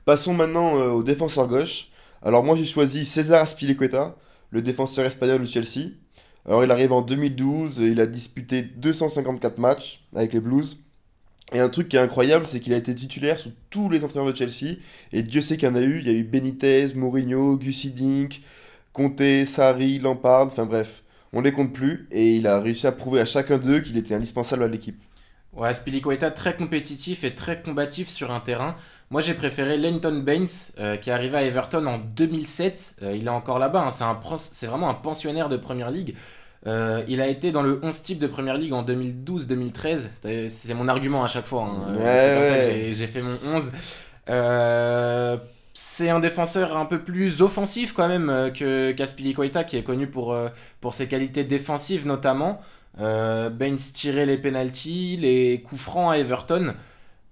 Passons 0.06 0.34
maintenant 0.34 0.78
euh, 0.78 0.90
au 0.90 1.04
défenseur 1.04 1.48
gauche. 1.48 1.88
Alors 2.22 2.44
moi 2.44 2.56
j'ai 2.56 2.66
choisi 2.66 3.06
César 3.06 3.42
Aspilicueta, 3.42 4.16
le 4.50 4.62
défenseur 4.62 5.06
espagnol 5.06 5.42
de 5.42 5.46
Chelsea. 5.46 5.90
Alors 6.46 6.64
il 6.64 6.72
arrive 6.72 6.92
en 6.92 7.02
2012, 7.02 7.78
il 7.80 8.00
a 8.02 8.06
disputé 8.06 8.64
254 8.64 9.58
matchs 9.58 10.04
avec 10.16 10.34
les 10.34 10.40
Blues. 10.40 10.80
Et 11.54 11.60
un 11.60 11.70
truc 11.70 11.90
qui 11.90 11.98
est 11.98 12.00
incroyable, 12.00 12.46
c'est 12.48 12.62
qu'il 12.62 12.74
a 12.74 12.78
été 12.78 12.96
titulaire 12.96 13.38
sous 13.38 13.52
tous 13.70 13.90
les 13.90 14.06
entraîneurs 14.06 14.32
de 14.32 14.38
Chelsea. 14.38 14.78
Et 15.12 15.22
Dieu 15.22 15.42
sait 15.42 15.58
qu'il 15.58 15.68
y 15.68 15.72
en 15.72 15.76
a 15.76 15.82
eu. 15.82 16.00
Il 16.00 16.08
y 16.08 16.10
a 16.10 16.14
eu 16.14 16.24
Benitez, 16.24 16.94
Mourinho, 16.96 17.58
Gus 17.58 17.86
Conte, 18.94 19.22
Sarri, 19.46 20.00
Lampard, 20.00 20.48
enfin 20.48 20.66
bref. 20.66 21.04
On 21.34 21.42
les 21.42 21.52
compte 21.54 21.74
plus. 21.74 22.08
Et 22.12 22.36
il 22.36 22.48
a 22.48 22.60
réussi 22.60 22.88
à 22.88 22.92
prouver 22.92 23.22
à 23.22 23.26
chacun 23.26 23.58
d'eux 23.58 23.80
qu'il 23.82 23.98
était 23.98 24.16
indispensable 24.16 24.64
à 24.64 24.68
l'équipe. 24.68 25.02
Ouais, 25.54 25.74
Spilicueta 25.74 26.32
très 26.32 26.56
compétitif 26.56 27.24
et 27.26 27.36
très 27.36 27.62
combatif 27.62 28.08
sur 28.08 28.32
un 28.32 28.40
terrain. 28.40 28.76
Moi, 29.10 29.20
j'ai 29.20 29.34
préféré 29.34 29.78
Lenton 29.78 30.20
Baines, 30.20 30.48
euh, 30.80 30.96
qui 30.96 31.10
est 31.10 31.14
arrivé 31.14 31.36
à 31.38 31.44
Everton 31.44 31.86
en 31.88 31.98
2007. 31.98 32.96
Euh, 33.04 33.14
il 33.16 33.26
est 33.26 33.30
encore 33.30 33.60
là-bas. 33.60 33.82
hein. 33.82 33.90
C'est 33.92 34.06
un 34.06 34.16
pros- 34.16 34.38
c'est 34.38 34.68
vraiment 34.68 34.90
un 34.90 34.94
pensionnaire 34.94 35.50
de 35.50 35.58
Première 35.58 35.92
Ligue. 35.92 36.16
Euh, 36.68 37.04
il 37.10 37.20
a 37.20 37.28
été 37.28 37.52
dans 37.52 37.64
le 37.64 37.80
11 37.84 38.02
type 38.02 38.20
de 38.20 38.28
Première 38.28 38.56
Ligue 38.58 38.72
en 38.74 38.84
2012-2013. 38.84 40.10
C'est- 40.48 40.74
mon 40.74 40.88
argument 40.88 41.24
à 41.24 41.28
chaque 41.28 41.46
fois. 41.46 41.64
hein. 41.64 41.94
Ouais, 41.96 42.22
c'est 42.22 42.34
comme 42.36 42.44
ça 42.46 42.58
que 42.60 42.64
ouais. 42.66 42.72
j'ai- 42.88 42.94
j'ai 42.94 43.08
fait 43.08 43.22
mon 43.22 43.38
11. 43.46 43.72
C'est 45.84 46.10
un 46.10 46.20
défenseur 46.20 46.78
un 46.78 46.86
peu 46.86 47.00
plus 47.04 47.42
offensif 47.42 47.94
quand 47.94 48.08
même 48.08 48.30
euh, 48.30 48.50
que 48.52 48.92
qu'Aspilicueta, 48.92 49.64
qui 49.64 49.78
est 49.78 49.84
connu 49.84 50.08
pour, 50.08 50.32
euh, 50.32 50.50
pour 50.80 50.94
ses 50.94 51.08
qualités 51.08 51.44
défensives 51.44 52.06
notamment. 52.06 52.62
Euh, 53.00 53.50
Baines 53.50 53.78
tirait 53.78 54.26
les 54.28 54.38
penalties, 54.38 55.18
les 55.18 55.62
coups 55.62 55.82
francs 55.82 56.12
à 56.14 56.18
Everton. 56.20 56.74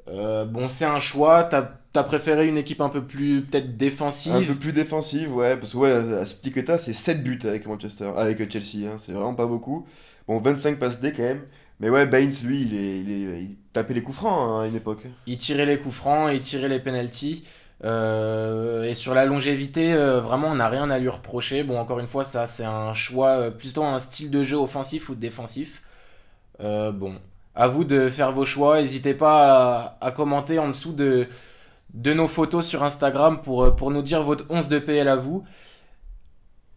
Euh, 0.10 0.46
bon, 0.46 0.68
c'est 0.68 0.86
un 0.86 1.00
choix. 1.00 1.44
T'as 1.44 1.72
as 1.96 2.04
préféré 2.04 2.48
une 2.48 2.58
équipe 2.58 2.82
un 2.82 2.90
peu 2.90 3.06
plus 3.06 3.44
peut-être 3.44 3.66
Un 3.66 3.74
défensive. 3.78 4.48
peu 4.48 4.56
plus 4.56 4.74
défensive, 4.74 5.36
ouais, 5.36 5.58
parce 5.58 5.74
que 5.74 5.78
ouais, 5.78 5.92
Aspilicueta, 6.22 6.78
c'est 6.78 6.94
7 6.94 7.24
buts 7.24 7.40
avec 7.44 7.66
Manchester, 7.68 8.12
avec 8.18 8.40
Chelsea, 8.52 8.88
hein, 8.90 8.98
c'est 9.00 9.12
vraiment 9.14 9.36
pas 9.36 9.48
beaucoup. 9.48 9.88
Bon, 10.28 10.40
25 10.40 10.80
passes 10.80 11.00
D 11.00 11.12
quand 11.12 11.24
même. 11.24 11.42
Mais 11.80 11.90
ouais, 11.90 12.06
Baines, 12.08 12.32
lui, 12.46 12.62
il, 12.64 12.76
est, 12.76 13.00
il, 13.02 13.12
est- 13.12 13.42
il 13.44 13.58
tapait 13.74 13.94
les 13.94 14.04
coups 14.04 14.18
francs 14.18 14.40
hein, 14.50 14.62
à 14.64 14.68
une 14.68 14.76
époque. 14.76 15.08
Il 15.28 15.38
tirait 15.38 15.66
les 15.66 15.78
coups 15.78 15.96
francs, 15.96 16.30
il 16.34 16.42
tirait 16.42 16.70
les 16.70 16.80
penalties. 16.80 17.44
Euh, 17.86 18.84
et 18.84 18.94
sur 18.94 19.14
la 19.14 19.26
longévité, 19.26 19.94
euh, 19.94 20.20
vraiment, 20.20 20.48
on 20.50 20.56
n'a 20.56 20.68
rien 20.70 20.90
à 20.90 21.00
lui 21.00 21.10
reprocher. 21.10 21.64
Bon, 21.64 21.80
encore 21.80 22.00
une 22.00 22.08
fois, 22.08 22.24
ça, 22.24 22.48
c'est 22.48 22.66
un 22.66 22.94
choix, 22.94 23.30
euh, 23.30 23.52
plutôt 23.52 23.84
un 23.84 24.00
style 24.00 24.30
de 24.32 24.44
jeu 24.44 24.58
offensif 24.58 25.10
ou 25.10 25.16
défensif. 25.16 25.84
Bon, 26.60 27.16
à 27.56 27.68
vous 27.68 27.86
de 27.86 28.10
faire 28.10 28.34
vos 28.34 28.46
choix. 28.46 28.82
N'hésitez 28.82 29.14
pas 29.14 29.98
à, 30.02 30.12
commenter 30.12 30.60
en 30.60 30.68
dessous 30.68 30.94
de, 30.94 31.28
nos 31.94 32.28
photos 32.28 32.68
sur 32.68 32.84
Instagram 32.84 33.42
pour, 33.42 33.76
pour 33.76 33.92
nous 33.92 34.02
dire 34.02 34.24
votre 34.24 34.46
11 34.50 34.68
de 34.68 34.80
PL 34.80 35.08
à 35.08 35.16
vous. 35.16 35.46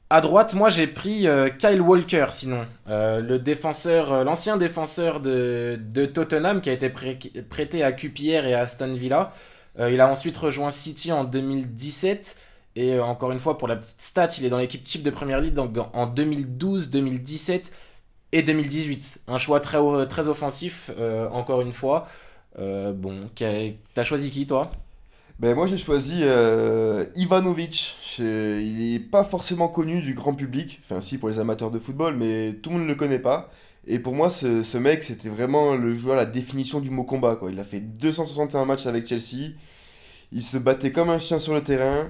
À 0.08 0.20
droite, 0.20 0.54
moi 0.54 0.68
j'ai 0.70 0.86
pris 0.86 1.26
Kyle 1.58 1.80
Walker, 1.80 2.26
sinon, 2.30 2.64
le 2.86 3.38
défenseur, 3.38 4.22
l'ancien 4.24 4.56
défenseur 4.56 5.18
de, 5.18 5.80
de 5.80 6.06
Tottenham 6.06 6.60
qui 6.60 6.70
a 6.70 6.74
été 6.74 6.90
prêté 6.90 7.82
à 7.82 7.90
QPR 7.90 8.46
et 8.46 8.54
à 8.54 8.60
Aston 8.60 8.94
Villa. 8.94 9.32
Euh, 9.78 9.90
il 9.90 10.00
a 10.00 10.10
ensuite 10.10 10.36
rejoint 10.36 10.70
City 10.70 11.12
en 11.12 11.24
2017 11.24 12.36
et 12.76 12.94
euh, 12.94 13.04
encore 13.04 13.32
une 13.32 13.40
fois 13.40 13.58
pour 13.58 13.68
la 13.68 13.76
petite 13.76 14.00
stat, 14.00 14.28
il 14.38 14.44
est 14.44 14.50
dans 14.50 14.58
l'équipe 14.58 14.84
type 14.84 15.02
de 15.02 15.10
Première 15.10 15.40
Ligue 15.40 15.54
donc 15.54 15.76
en 15.92 16.06
2012, 16.06 16.90
2017 16.90 17.72
et 18.32 18.42
2018. 18.42 19.22
Un 19.28 19.38
choix 19.38 19.60
très 19.60 19.78
très 20.08 20.28
offensif 20.28 20.90
euh, 20.98 21.28
encore 21.30 21.60
une 21.60 21.72
fois. 21.72 22.08
Euh, 22.58 22.92
bon, 22.92 23.30
t'as 23.94 24.04
choisi 24.04 24.30
qui 24.30 24.46
toi? 24.46 24.72
Ben 25.38 25.54
moi 25.54 25.66
j'ai 25.66 25.78
choisi 25.78 26.20
euh, 26.22 27.06
Ivanovic. 27.16 27.96
Il 28.18 28.94
est 28.94 28.98
pas 28.98 29.24
forcément 29.24 29.68
connu 29.68 30.00
du 30.00 30.14
grand 30.14 30.34
public, 30.34 30.80
enfin 30.84 31.00
si 31.00 31.18
pour 31.18 31.28
les 31.28 31.38
amateurs 31.38 31.70
de 31.70 31.78
football, 31.78 32.16
mais 32.16 32.54
tout 32.54 32.70
le 32.70 32.76
monde 32.76 32.84
ne 32.84 32.90
le 32.90 32.94
connaît 32.94 33.18
pas. 33.18 33.50
Et 33.86 33.98
pour 33.98 34.14
moi, 34.14 34.30
ce, 34.30 34.62
ce 34.62 34.78
mec, 34.78 35.02
c'était 35.02 35.28
vraiment 35.28 35.74
le 35.74 35.94
joueur, 35.94 36.16
la 36.16 36.26
définition 36.26 36.80
du 36.80 36.90
mot 36.90 37.04
combat. 37.04 37.36
Quoi. 37.36 37.50
Il 37.50 37.58
a 37.58 37.64
fait 37.64 37.80
261 37.80 38.64
matchs 38.64 38.86
avec 38.86 39.06
Chelsea. 39.06 39.54
Il 40.30 40.42
se 40.42 40.56
battait 40.56 40.92
comme 40.92 41.10
un 41.10 41.18
chien 41.18 41.38
sur 41.38 41.52
le 41.52 41.62
terrain. 41.62 42.08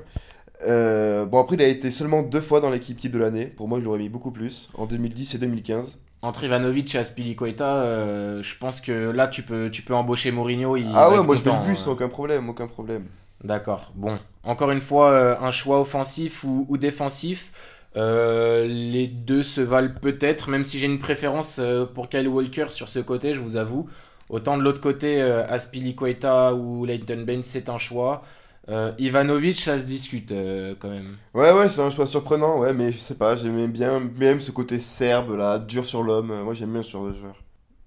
Euh, 0.67 1.27
bon, 1.27 1.41
après, 1.41 1.57
il 1.57 1.63
a 1.63 1.67
été 1.67 1.91
seulement 1.91 2.23
deux 2.23 2.41
fois 2.41 2.61
dans 2.61 2.71
l'équipe 2.71 2.99
type 2.99 3.13
de 3.13 3.19
l'année. 3.19 3.47
Pour 3.47 3.69
moi, 3.69 3.79
il 3.79 3.85
l'aurait 3.85 3.99
mis 3.99 4.09
beaucoup 4.09 4.31
plus, 4.31 4.69
en 4.75 4.87
2010 4.87 5.35
et 5.35 5.39
2015. 5.39 5.99
Entre 6.25 6.45
Ivanovic 6.45 6.95
et 6.95 6.99
Aspilicueta, 6.99 7.79
euh, 7.79 8.43
je 8.43 8.57
pense 8.57 8.81
que 8.81 9.11
là 9.11 9.27
tu 9.27 9.43
peux 9.43 9.69
tu 9.73 9.83
peux 9.83 9.93
embaucher 9.93 10.31
Mourinho. 10.31 10.77
Il 10.77 10.89
ah 10.95 11.11
ouais, 11.11 11.17
moi 11.17 11.35
je 11.35 11.43
mets 11.43 11.57
le 11.57 11.67
bus, 11.67 11.89
hein. 11.89 11.91
aucun 11.91 12.09
problème, 12.09 12.49
aucun 12.49 12.69
problème. 12.69 13.07
D'accord. 13.43 13.91
Bon, 13.97 14.17
encore 14.45 14.71
une 14.71 14.81
fois, 14.81 15.11
euh, 15.11 15.35
un 15.41 15.51
choix 15.51 15.81
offensif 15.81 16.45
ou, 16.45 16.65
ou 16.69 16.77
défensif. 16.79 17.51
Euh, 17.97 18.67
les 18.67 19.07
deux 19.07 19.43
se 19.43 19.61
valent 19.61 19.93
peut-être, 20.01 20.49
même 20.49 20.65
si 20.65 20.79
j'ai 20.79 20.87
une 20.87 20.99
préférence 20.99 21.59
euh, 21.59 21.85
pour 21.85 22.09
Kyle 22.09 22.29
Walker 22.29 22.67
sur 22.71 22.89
ce 22.89 22.99
côté, 23.01 23.35
je 23.35 23.41
vous 23.41 23.57
avoue. 23.57 23.89
Autant 24.29 24.57
de 24.57 24.63
l'autre 24.63 24.81
côté, 24.81 25.21
euh, 25.21 25.47
Aspilicueta 25.47 26.55
ou 26.55 26.87
Leighton 26.87 27.23
Baines, 27.27 27.43
c'est 27.43 27.69
un 27.69 27.79
choix. 27.79 28.23
Euh, 28.69 28.93
Ivanovic, 28.99 29.61
ça 29.61 29.79
se 29.79 29.83
discute 29.83 30.31
euh, 30.33 30.75
quand 30.79 30.89
même. 30.89 31.17
Ouais, 31.35 31.53
ouais, 31.53 31.69
c'est 31.69 31.81
un 31.81 31.91
choix 31.91 32.07
surprenant, 32.07 32.59
ouais, 32.61 32.73
mais 32.73 32.93
je 32.93 32.99
sais 32.99 33.17
pas, 33.17 33.35
j'aimais 33.37 33.67
bien 33.69 34.01
même 34.01 34.41
ce 34.41 34.53
côté 34.53 34.79
serbe, 34.79 35.37
là, 35.37 35.59
dur 35.59 35.85
sur 35.85 36.03
l'homme. 36.03 36.31
Euh, 36.31 36.45
Moi, 36.45 36.55
j'aime 36.55 36.73
bien 36.73 36.83
ce 36.83 36.91
genre 36.93 37.07
de 37.09 37.15
joueur. 37.15 37.35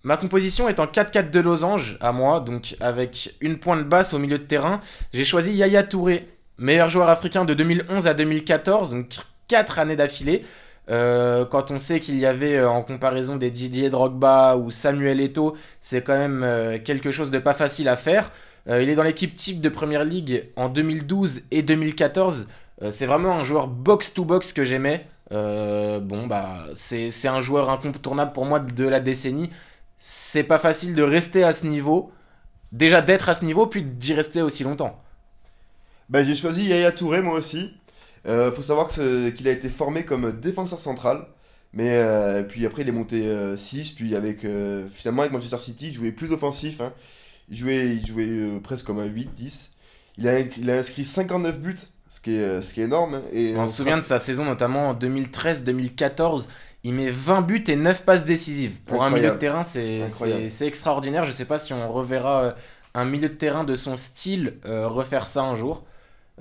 Ma 0.03 0.17
composition 0.17 0.69
est 0.69 0.79
en 0.79 0.85
4-4 0.85 1.31
de 1.31 1.39
losange 1.39 1.97
à 2.00 2.12
moi, 2.12 2.39
donc 2.41 2.75
avec 2.79 3.35
une 3.41 3.57
pointe 3.57 3.88
basse 3.88 4.13
au 4.13 4.19
milieu 4.19 4.38
de 4.38 4.43
terrain. 4.43 4.81
J'ai 5.13 5.25
choisi 5.25 5.53
Yaya 5.53 5.81
Touré, 5.81 6.27
meilleur 6.59 6.89
joueur 6.89 7.09
africain 7.09 7.43
de 7.45 7.53
2011 7.55 8.05
à 8.05 8.13
2014, 8.13 8.91
donc 8.91 9.15
4 9.47 9.79
années 9.79 9.95
d'affilée. 9.95 10.45
Euh, 10.89 11.45
quand 11.45 11.71
on 11.71 11.79
sait 11.79 11.99
qu'il 11.99 12.17
y 12.19 12.25
avait 12.25 12.57
euh, 12.57 12.69
en 12.69 12.83
comparaison 12.83 13.37
des 13.37 13.49
Didier 13.49 13.89
Drogba 13.89 14.55
ou 14.57 14.69
Samuel 14.69 15.19
Eto'o, 15.19 15.55
c'est 15.81 16.03
quand 16.03 16.17
même 16.17 16.43
euh, 16.43 16.77
quelque 16.77 17.11
chose 17.11 17.31
de 17.31 17.39
pas 17.39 17.53
facile 17.53 17.87
à 17.89 17.95
faire. 17.95 18.31
Il 18.67 18.89
est 18.89 18.95
dans 18.95 19.03
l'équipe 19.03 19.35
type 19.35 19.61
de 19.61 19.69
Première 19.69 20.03
Ligue 20.03 20.49
en 20.55 20.69
2012 20.69 21.43
et 21.51 21.61
2014. 21.61 22.47
Euh, 22.81 22.89
c'est 22.89 23.05
vraiment 23.05 23.33
un 23.33 23.43
joueur 23.43 23.67
box-to-box 23.67 24.53
que 24.53 24.63
j'aimais. 24.63 25.05
Bon, 25.29 26.25
bah, 26.27 26.65
c'est 26.73 27.11
c'est 27.11 27.27
un 27.27 27.41
joueur 27.41 27.69
incontournable 27.69 28.31
pour 28.33 28.45
moi 28.45 28.59
de 28.59 28.87
la 28.87 28.99
décennie. 28.99 29.51
C'est 29.97 30.43
pas 30.43 30.57
facile 30.57 30.95
de 30.95 31.03
rester 31.03 31.43
à 31.43 31.53
ce 31.53 31.67
niveau. 31.67 32.11
Déjà 32.71 33.01
d'être 33.01 33.29
à 33.29 33.35
ce 33.35 33.45
niveau, 33.45 33.67
puis 33.67 33.83
d'y 33.83 34.15
rester 34.15 34.41
aussi 34.41 34.63
longtemps. 34.63 34.99
Bah, 36.09 36.23
j'ai 36.23 36.35
choisi 36.35 36.65
Yaya 36.65 36.91
Touré 36.91 37.21
moi 37.21 37.35
aussi. 37.35 37.71
Euh, 38.27 38.51
faut 38.51 38.62
savoir 38.62 38.88
qu'il 38.88 39.48
a 39.48 39.51
été 39.51 39.70
formé 39.70 40.03
comme 40.05 40.32
défenseur 40.39 40.79
central. 40.79 41.27
Mais 41.74 41.96
euh, 41.98 42.44
puis 42.44 42.65
après 42.65 42.84
il 42.84 42.89
est 42.89 42.94
monté 42.94 43.29
6. 43.58 43.91
Puis 43.91 44.15
avec, 44.15 44.46
euh, 44.46 44.88
finalement 44.94 45.22
avec 45.24 45.34
Manchester 45.34 45.60
City, 45.60 45.88
il 45.88 45.94
jouait 45.94 46.12
plus 46.12 46.32
offensif. 46.32 46.79
hein. 46.82 46.94
Il 47.50 47.58
jouait, 47.58 47.88
il 47.88 48.05
jouait 48.05 48.25
euh, 48.27 48.60
presque 48.60 48.86
comme 48.86 49.00
un 49.00 49.08
8-10. 49.08 49.70
Il 50.17 50.27
a, 50.27 50.39
il 50.39 50.70
a 50.72 50.75
inscrit 50.77 51.03
59 51.03 51.60
buts, 51.60 51.75
ce 52.08 52.22
qui 52.22 52.36
est, 52.36 52.39
euh, 52.39 52.62
ce 52.62 52.74
qui 52.74 52.82
est 52.82 52.86
énorme. 52.86 53.20
Et 53.34 53.55
On 53.58 53.67
se 53.67 53.75
souvient 53.77 53.98
de 53.98 54.03
sa 54.03 54.17
saison 54.20 54.46
notamment 54.46 54.89
en 54.89 54.94
2013-2014. 54.96 56.48
Il 56.84 56.94
met 56.94 57.10
20 57.10 57.41
buts 57.41 57.63
et 57.67 57.75
9 57.75 58.03
passes 58.03 58.25
décisives. 58.25 58.79
Pour 58.88 59.03
un 59.03 59.10
milieu 59.10 59.32
de 59.32 59.38
terrain, 59.38 59.63
c'est 59.63 60.65
extraordinaire. 60.67 61.25
Je 61.25 61.32
sais 61.32 61.46
pas 61.46 61.58
si 61.60 61.74
on 61.74 61.91
reverra 61.91 62.41
euh, 62.44 62.51
un 62.94 63.05
milieu 63.05 63.27
de 63.29 63.34
terrain 63.34 63.63
de 63.63 63.75
son 63.75 63.98
style 63.98 64.53
euh, 64.65 64.88
refaire 64.88 65.27
ça 65.27 65.44
un 65.44 65.55
jour. 65.55 65.84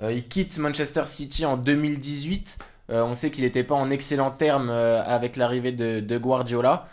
Euh, 0.01 0.11
il 0.11 0.27
quitte 0.27 0.57
Manchester 0.57 1.05
City 1.05 1.45
en 1.45 1.57
2018. 1.57 2.57
Euh, 2.91 3.03
on 3.03 3.13
sait 3.13 3.31
qu'il 3.31 3.43
n'était 3.43 3.63
pas 3.63 3.75
en 3.75 3.89
excellent 3.89 4.31
terme 4.31 4.69
euh, 4.69 5.01
avec 5.03 5.37
l'arrivée 5.37 5.71
de, 5.71 5.99
de 5.99 6.17
Guardiola. 6.17 6.87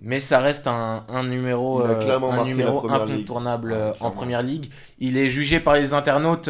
Mais 0.00 0.20
ça 0.20 0.38
reste 0.38 0.68
un, 0.68 1.04
un 1.08 1.24
numéro, 1.24 1.82
un 1.82 2.44
numéro 2.44 2.86
Ligue. 2.86 2.92
incontournable 2.92 3.72
euh, 3.72 3.92
en 4.00 4.12
première 4.12 4.42
ligue. 4.42 4.70
Il 5.00 5.16
est 5.16 5.28
jugé 5.28 5.58
par 5.58 5.74
les 5.74 5.92
internautes 5.92 6.48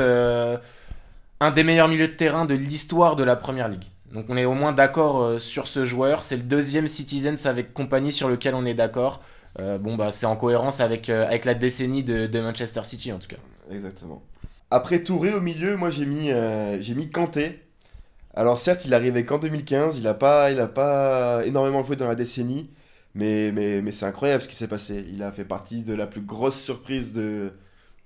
un 1.41 1.51
des 1.51 1.65
meilleurs 1.65 1.89
milieux 1.89 2.09
de 2.09 2.13
terrain 2.13 2.45
de 2.45 2.55
l'histoire 2.55 3.17
de 3.17 3.25
la 3.25 3.37
première 3.37 3.69
ligue. 3.69 3.85
Donc 4.13 4.27
on 4.29 4.37
est 4.37 4.45
au 4.45 4.55
moins 4.55 4.73
d'accord 4.73 5.23
euh, 5.23 5.39
sur 5.39 5.67
ce 5.67 5.85
joueur. 5.85 6.23
C'est 6.25 6.37
le 6.37 6.43
deuxième 6.43 6.89
Citizens 6.89 7.47
avec 7.47 7.75
compagnie 7.75 8.13
sur 8.13 8.29
lequel 8.29 8.55
on 8.55 8.65
est 8.65 8.75
d'accord. 8.75 9.21
Euh, 9.59 9.79
bon 9.79 9.97
bah 9.97 10.13
c'est 10.13 10.27
en 10.27 10.37
cohérence 10.37 10.81
avec, 10.81 11.09
euh, 11.09 11.27
avec 11.27 11.45
la 11.45 11.55
décennie 11.55 12.05
de, 12.05 12.27
de 12.27 12.41
Manchester 12.41 12.85
City 12.85 13.13
en 13.13 13.19
tout 13.19 13.29
cas. 13.29 13.37
Exactement. 13.71 14.23
Après 14.71 15.03
Touré 15.03 15.33
au 15.35 15.41
milieu, 15.41 15.77
moi 15.77 15.91
j'ai 15.91 16.07
mis, 16.07 16.31
euh, 16.31 16.81
j'ai 16.81 16.95
mis 16.95 17.11
Kanté. 17.11 17.61
Alors 18.35 18.59
certes, 18.59 18.85
il 18.85 18.95
arrivait 18.95 19.25
qu'en 19.25 19.39
2015, 19.39 19.99
il 19.99 20.07
a 20.07 20.15
pas, 20.15 20.51
il 20.53 20.61
a 20.61 20.69
pas 20.69 21.45
énormément 21.47 21.83
joué 21.85 21.97
dans 21.97 22.07
la 22.09 22.15
décennie, 22.15 22.71
mais, 23.15 23.53
mais, 23.53 23.83
mais 23.83 23.93
c'est 23.93 24.07
incroyable 24.07 24.43
ce 24.43 24.49
qui 24.49 24.55
s'est 24.57 24.69
passé. 24.69 25.07
Il 25.11 25.23
a 25.23 25.33
fait 25.33 25.45
partie 25.45 25.83
de 25.83 25.95
la 25.95 26.07
plus 26.07 26.21
grosse 26.23 26.61
surprise 26.61 27.13
de, 27.13 27.53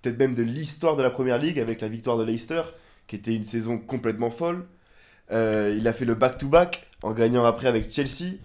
peut-être 0.02 0.18
même 0.18 0.34
de 0.34 0.42
l'histoire 0.42 0.96
de 0.96 1.02
la 1.02 1.10
Première 1.10 1.38
Ligue 1.38 1.58
avec 1.60 1.80
la 1.80 1.88
victoire 1.88 2.18
de 2.18 2.24
Leicester, 2.24 2.62
qui 3.08 3.16
était 3.16 3.34
une 3.34 3.44
saison 3.44 3.78
complètement 3.78 4.30
folle. 4.30 4.66
Euh, 5.32 5.74
il 5.78 5.88
a 5.88 5.92
fait 5.92 6.04
le 6.04 6.14
back-to-back 6.14 6.88
en 7.02 7.12
gagnant 7.12 7.44
après 7.44 7.68
avec 7.68 7.92
Chelsea. 7.92 8.36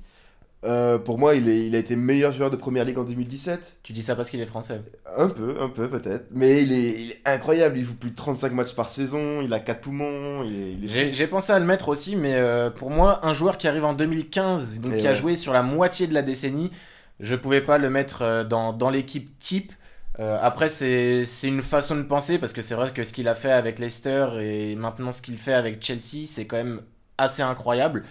Euh, 0.65 0.97
pour 0.97 1.19
moi, 1.19 1.35
il, 1.35 1.47
est, 1.49 1.67
il 1.67 1.75
a 1.75 1.79
été 1.79 1.95
meilleur 1.95 2.31
joueur 2.31 2.49
de 2.49 2.55
Première 2.55 2.83
Ligue 2.83 2.97
en 2.97 3.03
2017. 3.03 3.77
Tu 3.83 3.93
dis 3.93 4.01
ça 4.01 4.15
parce 4.15 4.29
qu'il 4.29 4.41
est 4.41 4.45
français. 4.45 4.81
Un 5.15 5.29
peu, 5.29 5.55
un 5.61 5.69
peu 5.69 5.87
peut-être. 5.87 6.25
Mais 6.31 6.63
il 6.63 6.73
est, 6.73 7.01
il 7.01 7.11
est 7.11 7.21
incroyable. 7.25 7.77
Il 7.77 7.83
joue 7.83 7.93
plus 7.93 8.09
de 8.09 8.15
35 8.15 8.51
matchs 8.53 8.73
par 8.73 8.89
saison. 8.89 9.41
Il 9.41 9.53
a 9.53 9.59
4 9.59 9.81
poumons. 9.81 10.43
Est, 10.43 11.13
J'ai 11.13 11.27
pensé 11.27 11.53
à 11.53 11.59
le 11.59 11.65
mettre 11.65 11.89
aussi, 11.89 12.15
mais 12.15 12.35
euh, 12.35 12.71
pour 12.71 12.89
moi, 12.89 13.25
un 13.25 13.33
joueur 13.33 13.57
qui 13.57 13.67
arrive 13.67 13.85
en 13.85 13.93
2015, 13.93 14.81
donc 14.81 14.95
Et 14.95 14.97
qui 14.97 15.07
a 15.07 15.13
joué 15.13 15.35
sur 15.35 15.53
la 15.53 15.61
moitié 15.61 16.07
de 16.07 16.13
la 16.13 16.23
décennie, 16.23 16.71
je 17.19 17.35
pouvais 17.35 17.61
pas 17.61 17.77
le 17.77 17.89
mettre 17.89 18.23
euh, 18.23 18.43
dans, 18.43 18.73
dans 18.73 18.89
l'équipe 18.89 19.37
type. 19.39 19.71
Euh, 20.19 20.37
après, 20.41 20.69
c'est 20.69 21.25
une 21.43 21.61
façon 21.61 21.95
de 21.95 22.01
penser, 22.01 22.39
parce 22.39 22.53
que 22.53 22.63
c'est 22.63 22.73
vrai 22.73 22.91
que 22.91 23.03
ce 23.03 23.13
qu'il 23.13 23.27
a 23.27 23.35
fait 23.35 23.51
avec 23.51 23.77
Leicester 23.77 24.29
et 24.41 24.75
maintenant 24.75 25.11
ce 25.11 25.21
qu'il 25.21 25.37
fait 25.37 25.53
avec 25.53 25.83
Chelsea, 25.83 26.25
c'est 26.25 26.45
quand 26.45 26.57
même 26.57 26.81
assez 27.19 27.43
incroyable. 27.43 28.03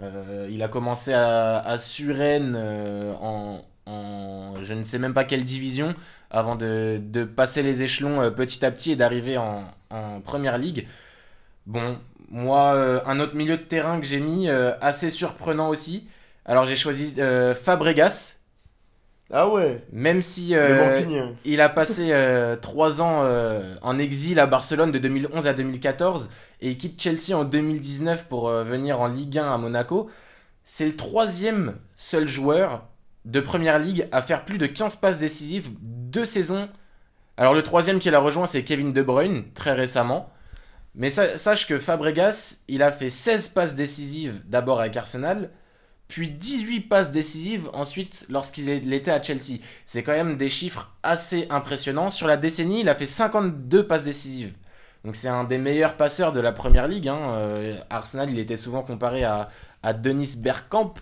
Euh, 0.00 0.48
il 0.50 0.62
a 0.62 0.68
commencé 0.68 1.12
à, 1.12 1.58
à 1.58 1.78
Suresnes 1.78 2.54
euh, 2.56 3.14
en, 3.20 3.62
je 4.62 4.74
ne 4.74 4.82
sais 4.84 4.98
même 4.98 5.14
pas 5.14 5.24
quelle 5.24 5.44
division 5.44 5.94
avant 6.30 6.56
de, 6.56 7.00
de 7.02 7.24
passer 7.24 7.62
les 7.62 7.82
échelons 7.82 8.20
euh, 8.22 8.30
petit 8.30 8.64
à 8.64 8.70
petit 8.70 8.92
et 8.92 8.96
d'arriver 8.96 9.36
en, 9.38 9.64
première 10.24 10.56
ligue. 10.56 10.88
Bon, 11.66 11.98
moi, 12.30 13.02
un 13.06 13.20
autre 13.20 13.34
milieu 13.34 13.58
de 13.58 13.62
terrain 13.62 14.00
que 14.00 14.06
j'ai 14.06 14.20
mis, 14.20 14.48
assez 14.48 15.10
surprenant 15.10 15.68
aussi. 15.68 16.08
Alors 16.46 16.64
j'ai 16.64 16.76
choisi 16.76 17.14
Fabregas, 17.54 18.38
Ah 19.34 19.48
ouais, 19.48 19.82
même 19.92 20.20
si 20.20 20.54
euh, 20.54 20.76
il 21.46 21.60
a 21.62 21.70
passé 21.70 22.08
euh, 22.12 22.54
trois 22.56 23.00
ans 23.00 23.22
euh, 23.24 23.74
en 23.80 23.98
exil 23.98 24.38
à 24.38 24.46
Barcelone 24.46 24.92
de 24.92 24.98
2011 24.98 25.46
à 25.46 25.54
2014 25.54 26.28
et 26.60 26.68
il 26.70 26.76
quitte 26.78 27.00
Chelsea 27.00 27.34
en 27.34 27.44
2019 27.44 28.26
pour 28.28 28.50
euh, 28.50 28.62
venir 28.62 29.00
en 29.00 29.06
Ligue 29.08 29.38
1 29.38 29.50
à 29.54 29.56
Monaco. 29.56 30.10
C'est 30.64 30.84
le 30.84 30.96
troisième 30.96 31.76
seul 31.96 32.28
joueur 32.28 32.84
de 33.24 33.40
Première 33.40 33.78
Ligue 33.78 34.06
à 34.12 34.20
faire 34.20 34.44
plus 34.44 34.58
de 34.58 34.66
15 34.66 34.96
passes 34.96 35.16
décisives 35.18 35.70
deux 35.80 36.26
saisons. 36.26 36.68
Alors 37.38 37.54
le 37.54 37.62
troisième 37.62 38.00
qui 38.00 38.10
l'a 38.10 38.18
rejoint 38.20 38.46
c'est 38.46 38.64
Kevin 38.64 38.92
De 38.92 39.00
Bruyne 39.00 39.44
très 39.54 39.72
récemment. 39.72 40.28
Mais 40.94 41.08
sa- 41.08 41.38
sache 41.38 41.66
que 41.66 41.78
Fabregas, 41.78 42.58
il 42.68 42.82
a 42.82 42.92
fait 42.92 43.08
16 43.08 43.48
passes 43.48 43.74
décisives 43.74 44.42
d'abord 44.44 44.78
avec 44.78 44.94
Arsenal, 44.94 45.48
puis 46.12 46.28
18 46.28 46.80
passes 46.90 47.10
décisives 47.10 47.70
ensuite 47.72 48.26
lorsqu'il 48.28 48.92
était 48.92 49.10
à 49.10 49.22
Chelsea. 49.22 49.60
C'est 49.86 50.02
quand 50.02 50.12
même 50.12 50.36
des 50.36 50.50
chiffres 50.50 50.90
assez 51.02 51.46
impressionnants. 51.48 52.10
Sur 52.10 52.26
la 52.26 52.36
décennie, 52.36 52.80
il 52.80 52.88
a 52.90 52.94
fait 52.94 53.06
52 53.06 53.86
passes 53.86 54.04
décisives. 54.04 54.52
Donc 55.06 55.16
c'est 55.16 55.28
un 55.28 55.44
des 55.44 55.56
meilleurs 55.56 55.96
passeurs 55.96 56.32
de 56.32 56.40
la 56.40 56.52
première 56.52 56.86
ligue. 56.86 57.08
hein. 57.08 57.34
Euh, 57.36 57.80
Arsenal, 57.88 58.28
il 58.28 58.38
était 58.38 58.56
souvent 58.58 58.82
comparé 58.82 59.24
à, 59.24 59.48
Denis 59.94 60.36
Bergkamp 60.36 60.92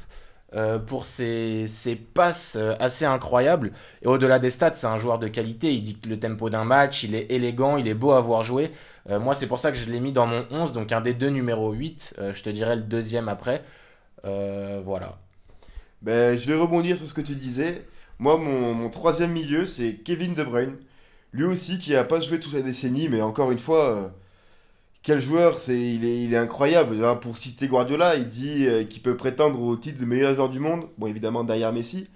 euh, 0.55 0.79
pour 0.79 1.05
ses, 1.05 1.67
ses 1.67 1.97
passes 1.97 2.57
euh, 2.57 2.77
assez 2.79 3.05
incroyables. 3.05 3.73
Et 4.03 4.07
au-delà 4.07 4.39
des 4.39 4.51
stats, 4.51 4.77
c'est 4.77 4.87
un 4.87 4.99
joueur 4.99 5.19
de 5.19 5.27
qualité. 5.27 5.73
Il 5.75 5.83
dicte 5.83 6.07
le 6.07 6.21
tempo 6.21 6.51
d'un 6.51 6.65
match, 6.65 7.03
il 7.03 7.17
est 7.17 7.33
élégant, 7.33 7.77
il 7.77 7.89
est 7.89 7.95
beau 7.95 8.13
à 8.13 8.21
voir 8.21 8.45
jouer. 8.45 8.71
Moi, 9.09 9.35
c'est 9.35 9.49
pour 9.49 9.59
ça 9.59 9.73
que 9.73 9.79
je 9.79 9.91
l'ai 9.91 9.99
mis 9.99 10.13
dans 10.13 10.27
mon 10.27 10.47
11, 10.53 10.73
donc 10.73 10.93
un 10.93 11.01
des 11.01 11.15
deux 11.15 11.31
numéro 11.31 11.73
8. 11.73 12.15
Euh, 12.21 12.33
je 12.33 12.45
te 12.45 12.51
dirais 12.51 12.77
le 12.77 12.83
deuxième 12.83 13.29
après. 13.29 13.65
Euh, 14.25 14.83
voilà. 14.85 15.19
Ben, 16.03 16.39
je 16.39 16.47
vais 16.47 16.57
rebondir 16.57 16.97
sur 16.99 17.07
ce 17.07 17.15
que 17.15 17.21
tu 17.21 17.35
disais. 17.37 17.87
Moi, 18.19 18.39
mon, 18.39 18.75
mon 18.75 18.91
troisième 18.91 19.33
milieu, 19.33 19.67
c'est 19.67 19.97
Kevin 20.05 20.35
De 20.35 20.45
Bruyne. 20.45 20.77
Lui 21.33 21.45
aussi, 21.45 21.79
qui 21.79 21.95
a 21.97 22.05
pas 22.05 22.21
joué 22.21 22.41
toute 22.41 22.55
la 22.55 22.63
décennie, 22.63 23.09
mais 23.09 23.23
encore 23.23 23.53
une 23.53 23.59
fois, 23.59 23.97
euh, 23.97 24.11
quel 25.03 25.21
joueur, 25.21 25.61
c'est, 25.61 25.79
il, 25.81 26.05
est, 26.05 26.25
il 26.25 26.35
est 26.35 26.37
incroyable. 26.37 26.99
Pour 27.21 27.37
citer 27.39 27.69
Guardiola, 27.69 28.17
il 28.17 28.29
dit 28.29 28.67
euh, 28.67 28.85
qu'il 28.85 29.03
peut 29.03 29.17
prétendre 29.17 29.61
au 29.61 29.77
titre 29.77 30.01
de 30.01 30.05
meilleur 30.07 30.35
joueur 30.35 30.51
du 30.51 30.59
monde. 30.61 30.89
Bon, 30.99 31.07
évidemment, 31.07 31.45
derrière 31.45 31.73
Messi. 31.73 32.09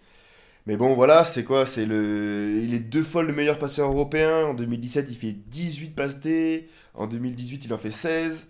Mais 0.66 0.76
bon, 0.76 0.94
voilà, 0.94 1.24
c'est 1.24 1.44
quoi? 1.44 1.66
C'est 1.66 1.86
le, 1.86 2.60
Il 2.62 2.74
est 2.74 2.78
deux 2.80 3.02
fois 3.02 3.22
le 3.22 3.32
meilleur 3.34 3.58
passeur 3.58 3.88
européen. 3.90 4.46
En 4.46 4.54
2017, 4.54 5.06
il 5.10 5.16
fait 5.16 5.32
18 5.32 5.90
passes 5.94 6.20
D. 6.20 6.68
En 6.94 7.06
2018, 7.06 7.66
il 7.66 7.74
en 7.74 7.78
fait 7.78 7.90
16. 7.90 8.48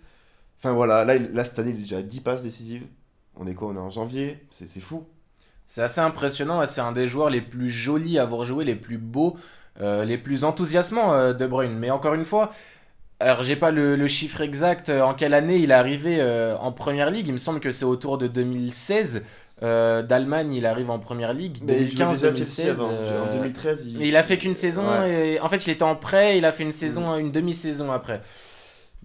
Enfin 0.59 0.73
voilà, 0.73 1.05
là, 1.05 1.45
cette 1.45 1.59
année, 1.59 1.71
il 1.71 1.77
est 1.77 1.81
déjà 1.81 1.97
à 1.97 2.01
10 2.01 2.21
passes 2.21 2.43
décisives. 2.43 2.83
On 3.37 3.47
est 3.47 3.53
quoi 3.53 3.69
On 3.69 3.75
est 3.75 3.79
en 3.79 3.91
janvier. 3.91 4.39
C'est 4.49 4.79
fou. 4.79 5.05
C'est 5.65 5.81
assez 5.81 5.99
impressionnant, 6.01 6.61
et 6.61 6.67
c'est 6.67 6.81
un 6.81 6.91
des 6.91 7.07
joueurs 7.07 7.29
les 7.31 7.41
plus 7.41 7.69
jolis 7.69 8.19
à 8.19 8.23
avoir 8.23 8.45
joué, 8.45 8.63
les 8.65 8.75
plus 8.75 8.99
beaux, 8.99 9.35
euh, 9.81 10.05
les 10.05 10.17
plus 10.17 10.43
enthousiasmants 10.43 11.13
euh, 11.13 11.33
de 11.33 11.47
Bruyne. 11.47 11.73
Mais 11.77 11.89
encore 11.89 12.13
une 12.13 12.25
fois, 12.25 12.51
alors 13.19 13.41
j'ai 13.43 13.55
pas 13.55 13.71
le, 13.71 13.95
le 13.95 14.07
chiffre 14.07 14.41
exact 14.41 14.89
euh, 14.89 15.01
en 15.01 15.13
quelle 15.15 15.33
année 15.33 15.57
il 15.57 15.71
est 15.71 15.73
arrivé 15.73 16.17
euh, 16.21 16.55
en 16.57 16.71
première 16.71 17.09
ligue. 17.09 17.27
Il 17.27 17.33
me 17.33 17.37
semble 17.39 17.59
que 17.61 17.71
c'est 17.71 17.85
autour 17.85 18.17
de 18.19 18.27
2016. 18.27 19.23
Euh, 19.63 20.03
D'Allemagne, 20.03 20.53
il 20.53 20.65
arrive 20.65 20.89
en 20.91 20.99
première 20.99 21.33
ligue. 21.33 21.59
Mais 21.63 21.81
il 21.81 21.89
jouait 21.89 22.05
2015, 22.05 22.15
déjà 22.21 22.27
à 22.27 22.35
Chelsea 22.35 22.67
2016. 22.67 22.69
avant. 22.69 22.89
euh, 22.91 23.23
En 23.23 23.33
2013, 23.33 23.87
il... 23.87 23.97
mais 23.99 24.07
il 24.09 24.15
a 24.17 24.23
fait 24.23 24.37
qu'une 24.37 24.53
saison. 24.55 24.87
Ouais. 24.87 25.35
Et, 25.35 25.39
en 25.39 25.49
fait, 25.49 25.65
il 25.65 25.71
était 25.71 25.83
en 25.83 25.95
prêt. 25.95 26.37
Il 26.37 26.45
a 26.45 26.51
fait 26.51 26.63
une 26.63 26.73
saison, 26.73 27.15
une 27.17 27.31
demi-saison 27.31 27.91
après. 27.91 28.21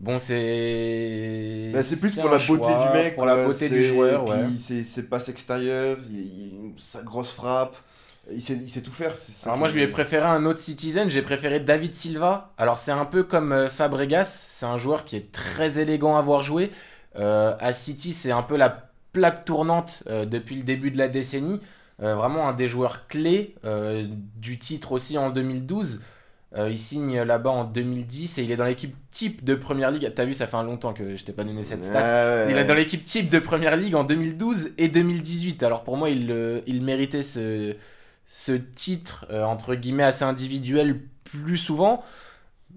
Bon, 0.01 0.19
c'est. 0.19 1.71
Bah, 1.75 1.83
c'est 1.83 2.01
plus 2.01 2.15
pour 2.17 2.31
la 2.31 2.39
beauté 2.39 2.65
choix, 2.65 2.87
du 2.93 2.99
mec. 2.99 3.15
Pour 3.15 3.27
la 3.27 3.35
quoi. 3.35 3.45
beauté 3.45 3.69
C'est- 3.69 3.71
du 3.71 3.85
joueur, 3.85 4.27
ouais. 4.29 4.39
Extérieures, 5.29 5.99
il- 6.11 6.19
il- 6.19 6.73
sa 6.79 7.03
grosse 7.03 7.33
frappe. 7.33 7.77
Il 8.33 8.41
sait, 8.41 8.55
il 8.55 8.71
sait 8.71 8.83
tout 8.83 8.93
faire. 8.93 9.17
c'est 9.19 9.33
ça 9.33 9.47
Alors 9.49 9.59
moi 9.59 9.67
je 9.67 9.75
lui 9.75 9.83
ai 9.83 9.89
préféré 9.89 10.25
un 10.27 10.45
autre 10.47 10.61
Citizen, 10.61 11.11
j'ai 11.11 11.23
préféré 11.23 11.59
David 11.59 11.95
Silva. 11.97 12.53
Alors 12.59 12.79
c'est 12.79 12.93
un 12.93 13.05
peu 13.05 13.25
comme 13.25 13.51
euh, 13.53 13.69
Fabregas, 13.69 14.27
c'est 14.27 14.67
un 14.67 14.77
joueur 14.77 15.05
qui 15.05 15.17
est 15.17 15.33
très 15.33 15.79
élégant 15.81 16.17
à 16.17 16.23
voir 16.23 16.43
jouer. 16.43 16.71
Euh, 17.17 17.57
à 17.59 17.73
City 17.73 18.13
c'est 18.13 18.31
un 18.31 18.43
peu 18.43 18.57
la 18.57 18.91
plaque 19.13 19.45
tournante 19.45 20.05
euh, 20.07 20.27
depuis 20.27 20.55
le 20.57 20.63
début 20.63 20.91
de 20.93 20.99
la 20.99 21.09
décennie. 21.09 21.61
Euh, 22.03 22.15
vraiment 22.15 22.49
un 22.49 22.53
des 22.53 22.69
joueurs 22.69 23.09
clés 23.09 23.57
euh, 23.65 24.07
du 24.37 24.59
titre 24.59 24.93
aussi 24.93 25.19
en 25.19 25.31
2012. 25.31 26.01
Euh, 26.57 26.69
il 26.69 26.79
signe 26.79 27.23
là-bas 27.23 27.51
en 27.51 27.65
2010 27.65 28.39
et 28.39 28.43
il 28.43 28.51
est 28.51 28.57
dans 28.57 28.65
l'équipe 28.65 28.97
type 29.13 29.45
de 29.45 29.55
Première 29.55 29.93
Ligue. 29.93 30.11
T'as 30.15 30.25
vu, 30.25 30.35
ça 30.35 30.49
fait 30.49 30.57
un 30.57 30.65
longtemps 30.65 30.93
que 30.93 31.15
je 31.15 31.25
t'ai 31.25 31.33
pas 31.33 31.45
donné 31.45 31.63
cette 31.63 31.85
stat. 31.85 32.01
Ouais, 32.01 32.51
Il 32.51 32.59
est 32.59 32.65
dans 32.65 32.75
l'équipe 32.75 33.05
type 33.05 33.31
de 33.31 33.39
Première 33.39 33.77
Ligue 33.77 33.95
en 33.95 34.03
2012 34.03 34.71
et 34.77 34.89
2018. 34.89 35.63
Alors 35.63 35.85
pour 35.85 35.97
moi, 35.97 36.11
il, 36.11 36.33
euh, 36.33 36.61
il 36.67 36.83
méritait 36.83 37.23
ce, 37.23 37.77
ce 38.27 38.53
titre, 38.53 39.27
euh, 39.31 39.45
entre 39.45 39.77
guillemets, 39.77 40.03
assez 40.03 40.25
individuel 40.25 41.01
plus 41.23 41.57
souvent. 41.57 42.03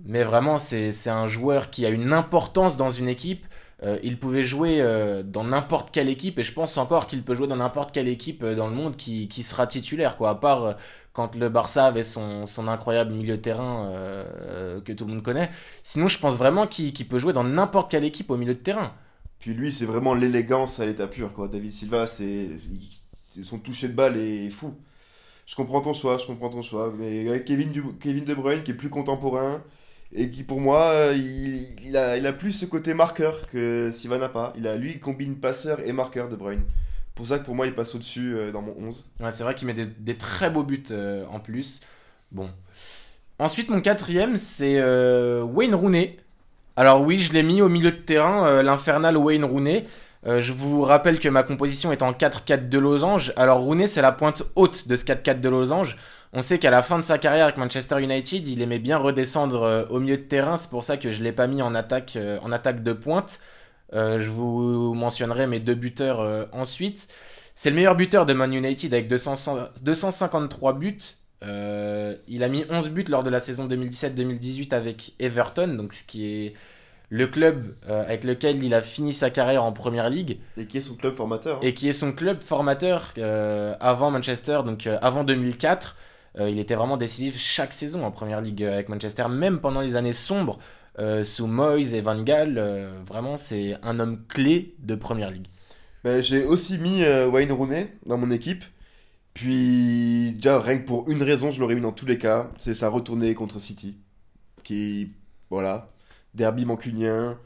Mais 0.05 0.23
vraiment, 0.23 0.57
c'est 0.57 0.91
un 1.09 1.27
joueur 1.27 1.69
qui 1.69 1.85
a 1.85 1.89
une 1.89 2.13
importance 2.13 2.77
dans 2.77 2.89
une 2.89 3.07
équipe. 3.07 3.45
Euh, 3.83 3.99
il 4.03 4.17
pouvait 4.17 4.43
jouer 4.43 4.81
euh, 4.81 5.23
dans 5.23 5.43
n'importe 5.43 5.91
quelle 5.91 6.09
équipe, 6.09 6.39
et 6.39 6.43
je 6.43 6.53
pense 6.53 6.77
encore 6.77 7.07
qu'il 7.07 7.23
peut 7.23 7.35
jouer 7.35 7.47
dans 7.47 7.57
n'importe 7.57 7.91
quelle 7.91 8.07
équipe 8.07 8.43
euh, 8.43 8.55
dans 8.55 8.67
le 8.67 8.73
monde 8.73 8.95
qui, 8.95 9.27
qui 9.27 9.43
sera 9.43 9.67
titulaire, 9.67 10.15
quoi. 10.15 10.29
À 10.29 10.35
part 10.35 10.77
quand 11.11 11.35
le 11.35 11.49
Barça 11.49 11.85
avait 11.85 12.03
son, 12.03 12.47
son 12.47 12.67
incroyable 12.67 13.13
milieu 13.13 13.37
de 13.37 13.41
terrain 13.41 13.93
que 14.83 14.93
tout 14.93 15.05
le 15.05 15.13
monde 15.13 15.21
connaît. 15.21 15.51
Sinon, 15.83 16.07
je 16.07 16.17
pense 16.17 16.37
vraiment 16.37 16.65
qu'il 16.65 17.07
peut 17.07 17.19
jouer 17.19 17.33
dans 17.33 17.43
n'importe 17.43 17.91
quelle 17.91 18.03
équipe 18.03 18.31
au 18.31 18.37
milieu 18.37 18.55
de 18.55 18.59
terrain. 18.59 18.93
Puis 19.37 19.53
lui, 19.53 19.71
c'est 19.71 19.85
vraiment 19.85 20.15
l'élégance 20.15 20.79
à 20.79 20.87
l'état 20.87 21.05
pur, 21.05 21.31
quoi. 21.33 21.47
David 21.47 21.71
Silva, 21.71 22.07
c'est 22.07 22.49
son 23.43 23.59
toucher 23.59 23.89
de 23.89 23.93
balle 23.93 24.17
est 24.17 24.49
fou. 24.49 24.73
Je 25.45 25.55
comprends 25.55 25.81
ton 25.81 25.93
choix, 25.93 26.17
je 26.17 26.25
comprends 26.25 26.49
ton 26.49 26.61
choix. 26.61 26.91
Mais 26.97 27.27
avec 27.29 27.45
Kevin, 27.45 27.71
Kevin 27.99 28.25
De 28.25 28.33
Bruyne, 28.33 28.63
qui 28.63 28.71
est 28.71 28.75
plus 28.75 28.89
contemporain, 28.89 29.61
et 30.15 30.29
qui 30.29 30.43
pour 30.43 30.61
moi, 30.61 30.83
euh, 30.91 31.17
il, 31.83 31.97
a, 31.97 32.33
plus 32.33 32.51
ce 32.51 32.65
côté 32.65 32.93
marqueur 32.93 33.47
que 33.47 33.91
Silva 33.91 34.17
n'a 34.17 34.29
pas. 34.29 34.53
Il 34.57 34.67
a, 34.67 34.75
lui, 34.75 34.91
il 34.91 34.99
combine 34.99 35.35
passeur 35.35 35.79
et 35.83 35.91
marqueur 35.91 36.29
De 36.29 36.35
Bruyne. 36.35 36.63
Pour 37.15 37.27
ça 37.27 37.39
que 37.39 37.45
pour 37.45 37.55
moi, 37.55 37.67
il 37.67 37.73
passe 37.73 37.93
au-dessus 37.95 38.35
euh, 38.35 38.51
dans 38.51 38.61
mon 38.61 38.75
11. 38.79 39.05
Ouais, 39.19 39.31
c'est 39.31 39.43
vrai 39.43 39.55
qu'il 39.55 39.67
met 39.67 39.73
des, 39.73 40.15
très 40.15 40.49
beaux 40.49 40.63
buts 40.63 40.83
euh, 40.91 41.25
en 41.31 41.39
plus. 41.39 41.81
Bon. 42.31 42.49
Ensuite, 43.39 43.69
mon 43.69 43.81
quatrième, 43.81 44.35
c'est 44.35 44.79
Wayne 45.41 45.75
Rooney. 45.75 46.17
Alors 46.75 47.01
oui, 47.01 47.17
je 47.19 47.33
l'ai 47.33 47.43
mis 47.43 47.61
au 47.61 47.69
milieu 47.69 47.91
de 47.91 47.97
terrain, 47.97 48.63
l'infernal 48.63 49.17
Wayne 49.17 49.43
Rooney. 49.43 49.85
Je 50.25 50.53
vous 50.53 50.83
rappelle 50.83 51.19
que 51.19 51.29
ma 51.29 51.43
composition 51.43 51.91
est 51.91 52.01
en 52.01 52.13
4-4 52.13 52.69
de 52.69 52.79
losange. 52.79 53.33
Alors 53.35 53.59
Rooney, 53.59 53.87
c'est 53.87 54.01
la 54.01 54.11
pointe 54.11 54.43
haute 54.55 54.87
de 54.87 54.95
ce 54.95 55.03
4-4 55.05 55.39
de 55.39 55.49
losange. 55.49 55.97
On 56.33 56.41
sait 56.41 56.57
qu'à 56.57 56.71
la 56.71 56.81
fin 56.81 56.97
de 56.97 57.03
sa 57.03 57.17
carrière 57.19 57.45
avec 57.45 57.57
Manchester 57.57 58.01
United, 58.01 58.47
il 58.47 58.61
aimait 58.61 58.79
bien 58.79 58.97
redescendre 58.97 59.61
euh, 59.63 59.85
au 59.89 59.99
milieu 59.99 60.17
de 60.17 60.23
terrain. 60.23 60.57
C'est 60.57 60.69
pour 60.69 60.83
ça 60.83 60.97
que 60.97 61.11
je 61.11 61.19
ne 61.19 61.23
l'ai 61.25 61.31
pas 61.31 61.45
mis 61.45 61.61
en 61.61 61.75
attaque, 61.75 62.15
euh, 62.15 62.39
en 62.41 62.51
attaque 62.51 62.81
de 62.81 62.93
pointe. 62.93 63.39
Euh, 63.93 64.19
je 64.19 64.29
vous 64.31 64.95
mentionnerai 64.95 65.45
mes 65.45 65.59
deux 65.59 65.75
buteurs 65.75 66.21
euh, 66.21 66.45
ensuite. 66.51 67.07
C'est 67.55 67.69
le 67.69 67.75
meilleur 67.75 67.95
buteur 67.95 68.25
de 68.25 68.33
Man 68.33 68.51
United 68.51 68.91
avec 68.93 69.07
200 69.07 69.35
253 69.83 70.73
buts. 70.73 70.97
Euh, 71.43 72.15
il 72.27 72.43
a 72.43 72.49
mis 72.49 72.65
11 72.69 72.89
buts 72.89 73.05
lors 73.09 73.21
de 73.21 73.29
la 73.29 73.39
saison 73.39 73.67
2017-2018 73.67 74.73
avec 74.73 75.13
Everton, 75.19 75.67
donc 75.67 75.93
ce 75.93 76.03
qui 76.03 76.25
est 76.25 76.53
le 77.09 77.27
club 77.27 77.75
avec 77.87 78.23
lequel 78.23 78.63
il 78.63 78.73
a 78.73 78.81
fini 78.81 79.13
sa 79.13 79.29
carrière 79.29 79.63
en 79.63 79.71
Première 79.71 80.09
Ligue 80.09 80.39
Et 80.57 80.65
qui 80.65 80.77
est 80.77 80.81
son 80.81 80.95
club 80.95 81.15
formateur. 81.15 81.57
hein. 81.57 81.61
et 81.61 81.75
qui 81.75 81.87
est 81.89 81.93
son 81.93 82.11
club 82.11 82.41
formateur 82.41 83.13
avant 83.79 84.09
Manchester, 84.09 84.61
donc 84.65 84.87
avant 85.01 85.23
2004. 85.23 85.95
Euh, 86.39 86.49
il 86.49 86.59
était 86.59 86.75
vraiment 86.75 86.97
décisif 86.97 87.37
chaque 87.37 87.73
saison 87.73 88.03
en 88.03 88.11
Première 88.11 88.41
Ligue 88.41 88.63
euh, 88.63 88.73
avec 88.73 88.89
Manchester, 88.89 89.25
même 89.29 89.59
pendant 89.59 89.81
les 89.81 89.95
années 89.95 90.13
sombres 90.13 90.59
euh, 90.99 91.23
sous 91.23 91.47
Moyes 91.47 91.95
et 91.95 92.01
Van 92.01 92.21
Gaal. 92.21 92.59
vraiment, 93.07 93.37
c'est 93.37 93.77
un 93.83 93.99
homme 93.99 94.25
clé 94.27 94.75
de 94.79 94.95
Première 94.95 95.31
Ligue. 95.31 95.47
Ben, 96.03 96.21
j'ai 96.21 96.43
aussi 96.43 96.77
mis 96.77 97.03
Wayne 97.03 97.51
Rooney 97.51 97.93
dans 98.05 98.17
mon 98.17 98.29
équipe. 98.31 98.63
Puis, 99.33 100.33
déjà, 100.35 100.59
rien 100.59 100.77
que 100.77 100.85
pour 100.85 101.09
une 101.09 101.23
raison, 101.23 101.49
je 101.49 101.59
l'aurais 101.59 101.75
mis 101.75 101.81
dans 101.81 101.91
tous 101.91 102.05
les 102.05 102.17
cas. 102.17 102.51
C'est 102.57 102.75
sa 102.75 102.89
retournée 102.89 103.33
contre 103.33 103.59
City. 103.59 103.97
Qui, 104.63 105.13
voilà, 105.49 105.91
derby 106.33 106.65
mancunien, 106.65 107.39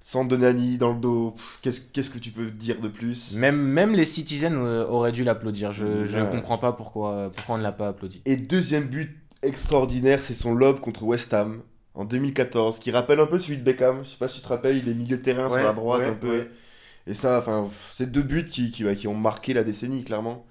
centre 0.00 0.28
de 0.28 0.36
Nani 0.36 0.78
dans 0.78 0.92
le 0.92 0.98
dos. 1.00 1.34
Qu'est-ce 1.62 1.80
qu'est-ce 1.80 2.10
que 2.10 2.18
tu 2.18 2.30
peux 2.30 2.50
dire 2.50 2.80
de 2.80 2.88
plus? 2.88 3.34
Même, 3.36 3.56
même 3.56 3.92
les 3.94 4.04
Citizens 4.04 4.52
euh, 4.54 4.86
auraient 4.86 5.12
dû 5.12 5.24
l'applaudir. 5.24 5.72
Je, 5.72 5.84
Ouais. 5.86 6.30
comprends 6.30 6.58
pas 6.58 6.72
pourquoi, 6.72 7.30
pourquoi 7.34 7.56
on 7.56 7.58
ne 7.58 7.62
l'a 7.62 7.72
pas 7.72 7.88
applaudi. 7.88 8.22
Et 8.24 8.36
deuxième 8.36 8.84
but 8.84 9.16
extraordinaire, 9.42 10.22
c'est 10.22 10.34
son 10.34 10.54
lob 10.54 10.80
contre 10.80 11.02
West 11.04 11.32
Ham 11.34 11.60
en 11.94 12.04
2014, 12.04 12.78
qui 12.78 12.90
rappelle 12.90 13.20
un 13.20 13.26
peu 13.26 13.38
celui 13.38 13.56
de 13.58 13.62
Beckham. 13.62 14.00
Je 14.04 14.10
sais 14.10 14.16
pas 14.16 14.28
si 14.28 14.36
tu 14.38 14.42
te 14.44 14.48
rappelles, 14.48 14.76
il 14.78 14.88
est 14.88 14.94
milieu 14.94 15.16
de 15.16 15.22
terrain 15.22 15.48
sur 15.50 15.58
la 15.62 15.72
droite 15.72 16.02
ouais, 16.02 16.08
un 16.08 16.14
peu. 16.14 16.46
Et 17.06 17.14
ça, 17.14 17.38
enfin, 17.38 17.68
c'est 17.94 18.10
deux 18.12 18.22
buts 18.22 18.46
qui, 18.46 18.70
qui, 18.70 18.84
qui 18.96 19.08
ont 19.08 19.14
marqué 19.14 19.54
la 19.54 19.64
décennie, 19.64 20.04
clairement. 20.04 20.44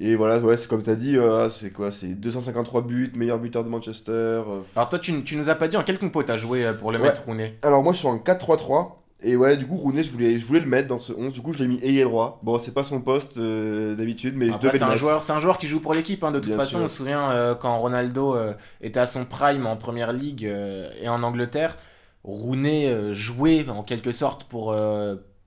Et 0.00 0.14
voilà, 0.14 0.38
ouais, 0.38 0.56
c'est 0.56 0.68
comme 0.68 0.82
tu 0.82 0.90
as 0.90 0.94
dit, 0.94 1.16
euh, 1.16 1.48
c'est 1.48 1.70
quoi 1.72 1.90
C'est 1.90 2.08
253 2.08 2.82
buts, 2.82 3.12
meilleur 3.16 3.38
buteur 3.38 3.64
de 3.64 3.68
Manchester. 3.68 4.12
euh. 4.12 4.60
Alors 4.76 4.88
toi, 4.88 4.98
tu, 4.98 5.24
tu 5.24 5.36
nous 5.36 5.50
as 5.50 5.54
pas 5.56 5.66
dit 5.68 5.76
en 5.76 5.82
quel 5.82 5.98
compo 5.98 6.22
t'as 6.22 6.36
joué 6.36 6.64
euh, 6.64 6.72
pour 6.72 6.92
le 6.92 6.98
Ouais. 6.98 7.04
mettre 7.08 7.24
Rooney? 7.24 7.54
Alors 7.62 7.82
moi, 7.82 7.92
je 7.92 7.98
suis 7.98 8.06
en 8.08 8.18
4-3-3. 8.18 8.94
Et 9.20 9.34
ouais, 9.34 9.56
du 9.56 9.66
coup, 9.66 9.76
Rooney, 9.76 10.04
je 10.04 10.12
voulais, 10.12 10.38
je 10.38 10.46
voulais 10.46 10.60
le 10.60 10.66
mettre 10.66 10.86
dans 10.86 11.00
ce 11.00 11.12
11. 11.12 11.32
Du 11.32 11.40
coup, 11.40 11.52
je 11.52 11.58
l'ai 11.58 11.66
mis 11.66 11.80
ailier 11.82 12.04
droit. 12.04 12.38
Bon, 12.44 12.56
c'est 12.60 12.72
pas 12.72 12.84
son 12.84 13.00
poste 13.00 13.36
euh, 13.38 13.96
d'habitude, 13.96 14.34
mais 14.36 14.50
Après, 14.50 14.58
je 14.58 14.58
devais 14.68 14.78
c'est 14.78 14.84
le 14.84 14.84
un 14.84 14.88
mettre. 14.90 15.00
joueur, 15.00 15.22
c'est 15.22 15.32
un 15.32 15.40
joueur 15.40 15.58
qui 15.58 15.66
joue 15.66 15.80
pour 15.80 15.92
l'équipe. 15.94 16.22
hein, 16.22 16.30
de 16.30 16.38
toute 16.38 16.46
Bien 16.50 16.56
façon, 16.56 16.76
sûr. 16.76 16.84
on 16.84 16.86
se 16.88 16.96
souvient 16.96 17.56
quand 17.60 17.76
Ronaldo 17.78 18.36
était 18.80 19.00
à 19.00 19.06
son 19.06 19.24
prime 19.24 19.66
en 19.66 19.76
première 19.76 20.12
ligue 20.12 20.44
et 20.44 21.08
en 21.08 21.24
Angleterre, 21.24 21.76
Rooney 22.22 23.12
jouait 23.12 23.68
en 23.68 23.82
quelque 23.82 24.12
sorte 24.12 24.44
pour 24.44 24.72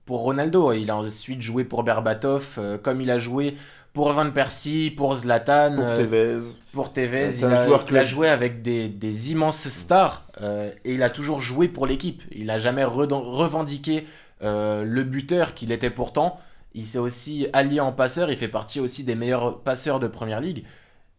pour 0.04 0.18
Ronaldo. 0.20 0.72
Il 0.72 0.90
a 0.90 0.96
ensuite 0.96 1.40
joué 1.40 1.64
pour 1.64 1.82
Berbatov, 1.84 2.60
comme 2.82 3.00
il 3.00 3.10
a 3.10 3.18
joué 3.18 3.54
pour 3.92 4.12
Van 4.12 4.30
Persie, 4.30 4.90
pour 4.96 5.14
Zlatan, 5.16 5.74
Pour 5.76 5.84
euh, 5.84 5.96
Tevez. 5.96 6.40
pour 6.72 6.92
Tevez. 6.92 7.38
Il, 7.38 7.44
a, 7.44 7.66
il 7.90 8.06
joué 8.06 8.28
avec 8.28 8.62
des, 8.62 8.88
des 8.88 9.32
immenses 9.32 9.68
stars 9.68 10.24
euh, 10.40 10.70
et 10.84 10.94
il 10.94 11.02
a 11.02 11.10
toujours 11.10 11.40
joué 11.40 11.68
pour 11.68 11.86
l'équipe. 11.86 12.22
Il 12.32 12.50
a 12.50 12.58
jamais 12.58 12.84
revendiqué 12.84 14.06
euh, 14.42 14.82
le 14.84 15.02
buteur 15.02 15.54
qu'il 15.54 15.72
était 15.72 15.90
pourtant. 15.90 16.40
Il 16.74 16.86
s'est 16.86 16.98
aussi 16.98 17.48
allié 17.52 17.80
en 17.80 17.92
passeur. 17.92 18.30
Il 18.30 18.36
fait 18.36 18.48
partie 18.48 18.80
aussi 18.80 19.04
des 19.04 19.14
meilleurs 19.14 19.60
passeurs 19.60 20.00
de 20.00 20.06
première 20.06 20.40
ligue. 20.40 20.64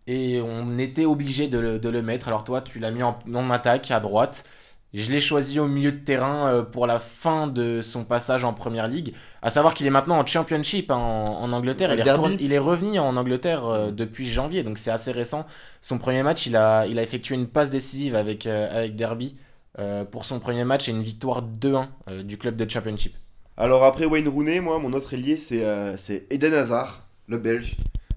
Et 0.07 0.41
on 0.41 0.77
était 0.79 1.05
obligé 1.05 1.47
de 1.47 1.59
le, 1.59 1.79
de 1.79 1.89
le 1.89 2.01
mettre. 2.01 2.27
Alors 2.27 2.43
toi, 2.43 2.62
tu 2.62 2.79
l'as 2.79 2.91
mis 2.91 3.03
en, 3.03 3.17
en 3.33 3.49
attaque 3.51 3.91
à 3.91 3.99
droite. 3.99 4.45
Je 4.93 5.12
l'ai 5.12 5.19
choisi 5.19 5.60
au 5.60 5.67
milieu 5.67 5.91
de 5.91 5.97
terrain 5.97 6.47
euh, 6.49 6.62
pour 6.63 6.86
la 6.86 6.99
fin 6.99 7.47
de 7.47 7.82
son 7.82 8.03
passage 8.06 8.43
en 8.43 8.53
première 8.53 8.88
ligue. 8.88 9.13
À 9.41 9.49
savoir 9.49 9.73
qu'il 9.73 9.88
est 9.88 9.91
maintenant 9.91 10.19
en 10.19 10.25
championship 10.25 10.91
hein, 10.91 10.95
en, 10.95 11.41
en 11.41 11.51
Angleterre. 11.51 11.93
Il 11.93 11.99
est, 11.99 12.43
il 12.43 12.60
revenu 12.60 12.99
en 12.99 13.17
Angleterre 13.17 13.65
euh, 13.65 13.91
depuis 13.91 14.29
janvier, 14.29 14.62
donc 14.62 14.77
c'est 14.77 14.91
assez 14.91 15.12
récent. 15.12 15.47
Son 15.82 15.97
premier 15.97 16.21
match, 16.21 16.45
il 16.45 16.56
a, 16.56 16.86
il 16.86 16.99
a 16.99 17.03
effectué 17.03 17.34
une 17.36 17.47
passe 17.47 17.71
décisive 17.71 18.15
avec, 18.15 18.45
euh, 18.45 18.69
avec 18.71 18.95
Derby 18.95 19.36
euh, 19.79 20.06
pour 20.06 20.25
son 20.25 20.39
premier 20.39 20.63
match 20.63 20.88
et 20.88 20.91
une 20.91 21.01
victoire 21.01 21.41
2-1 21.41 21.88
euh, 22.10 22.23
du 22.23 22.38
club 22.38 22.56
de 22.56 22.69
championship. 22.69 23.15
Alors 23.58 23.84
après 23.84 24.06
Wayne 24.06 24.27
Rooney, 24.27 24.60
moi, 24.60 24.77
mon 24.77 24.93
autre 24.93 25.13
ailier, 25.15 25.38
c'est 25.38 25.63
c'est 25.97 26.25
Eden 26.32 26.53
Hazard, 26.53 27.08
le 27.27 27.38
Belge. 27.38 27.75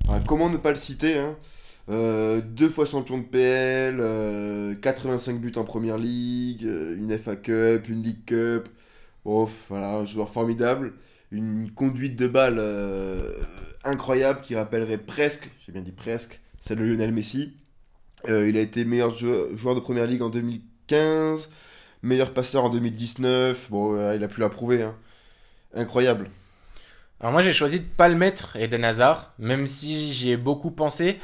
Ouais, 0.08 0.18
comment 0.26 0.48
ne 0.48 0.56
pas 0.56 0.70
le 0.70 0.76
citer 0.76 1.18
hein? 1.18 1.36
Euh, 1.88 2.40
Deux 2.40 2.68
fois 2.68 2.84
champion 2.84 3.18
de 3.18 3.24
PL, 3.24 3.98
euh, 4.00 4.74
85 4.76 5.40
buts 5.40 5.52
en 5.56 5.64
Première 5.64 5.98
Ligue, 5.98 6.64
euh, 6.64 6.96
une 6.96 7.16
FA 7.16 7.36
Cup, 7.36 7.88
une 7.88 8.02
League 8.02 8.24
Cup. 8.26 8.68
Voilà, 9.24 9.96
un 9.96 10.04
joueur 10.04 10.30
formidable. 10.30 10.94
Une 11.32 11.70
conduite 11.72 12.16
de 12.16 12.28
balle 12.28 12.58
euh, 12.58 13.32
incroyable 13.84 14.40
qui 14.42 14.54
rappellerait 14.54 14.98
presque, 14.98 15.50
j'ai 15.64 15.72
bien 15.72 15.82
dit 15.82 15.92
presque, 15.92 16.40
celle 16.60 16.78
de 16.78 16.84
Lionel 16.84 17.12
Messi. 17.12 17.52
Euh, 18.28 18.48
il 18.48 18.56
a 18.56 18.60
été 18.60 18.84
meilleur 18.84 19.14
joueur, 19.16 19.74
de 19.74 19.80
Première 19.80 20.06
Ligue 20.06 20.22
en 20.22 20.28
2015, 20.30 21.48
meilleur 22.02 22.32
passeur 22.32 22.64
en 22.64 22.70
2019. 22.70 23.68
Bon, 23.70 24.12
il 24.12 24.22
a 24.22 24.28
pu 24.28 24.40
la 24.40 24.48
prouver. 24.48 24.82
hein. 24.82 24.94
Incroyable. 25.74 26.30
Alors 27.20 27.32
moi 27.32 27.40
j'ai 27.40 27.52
choisi 27.52 27.80
de 27.80 27.84
pas 27.84 28.08
le 28.08 28.14
mettre 28.14 28.56
Eden 28.56 28.84
Hazard, 28.84 29.32
même 29.38 29.66
si 29.66 30.12
j'y 30.12 30.30
ai 30.30 30.36
beaucoup 30.36 30.70
pensé. 30.70 31.18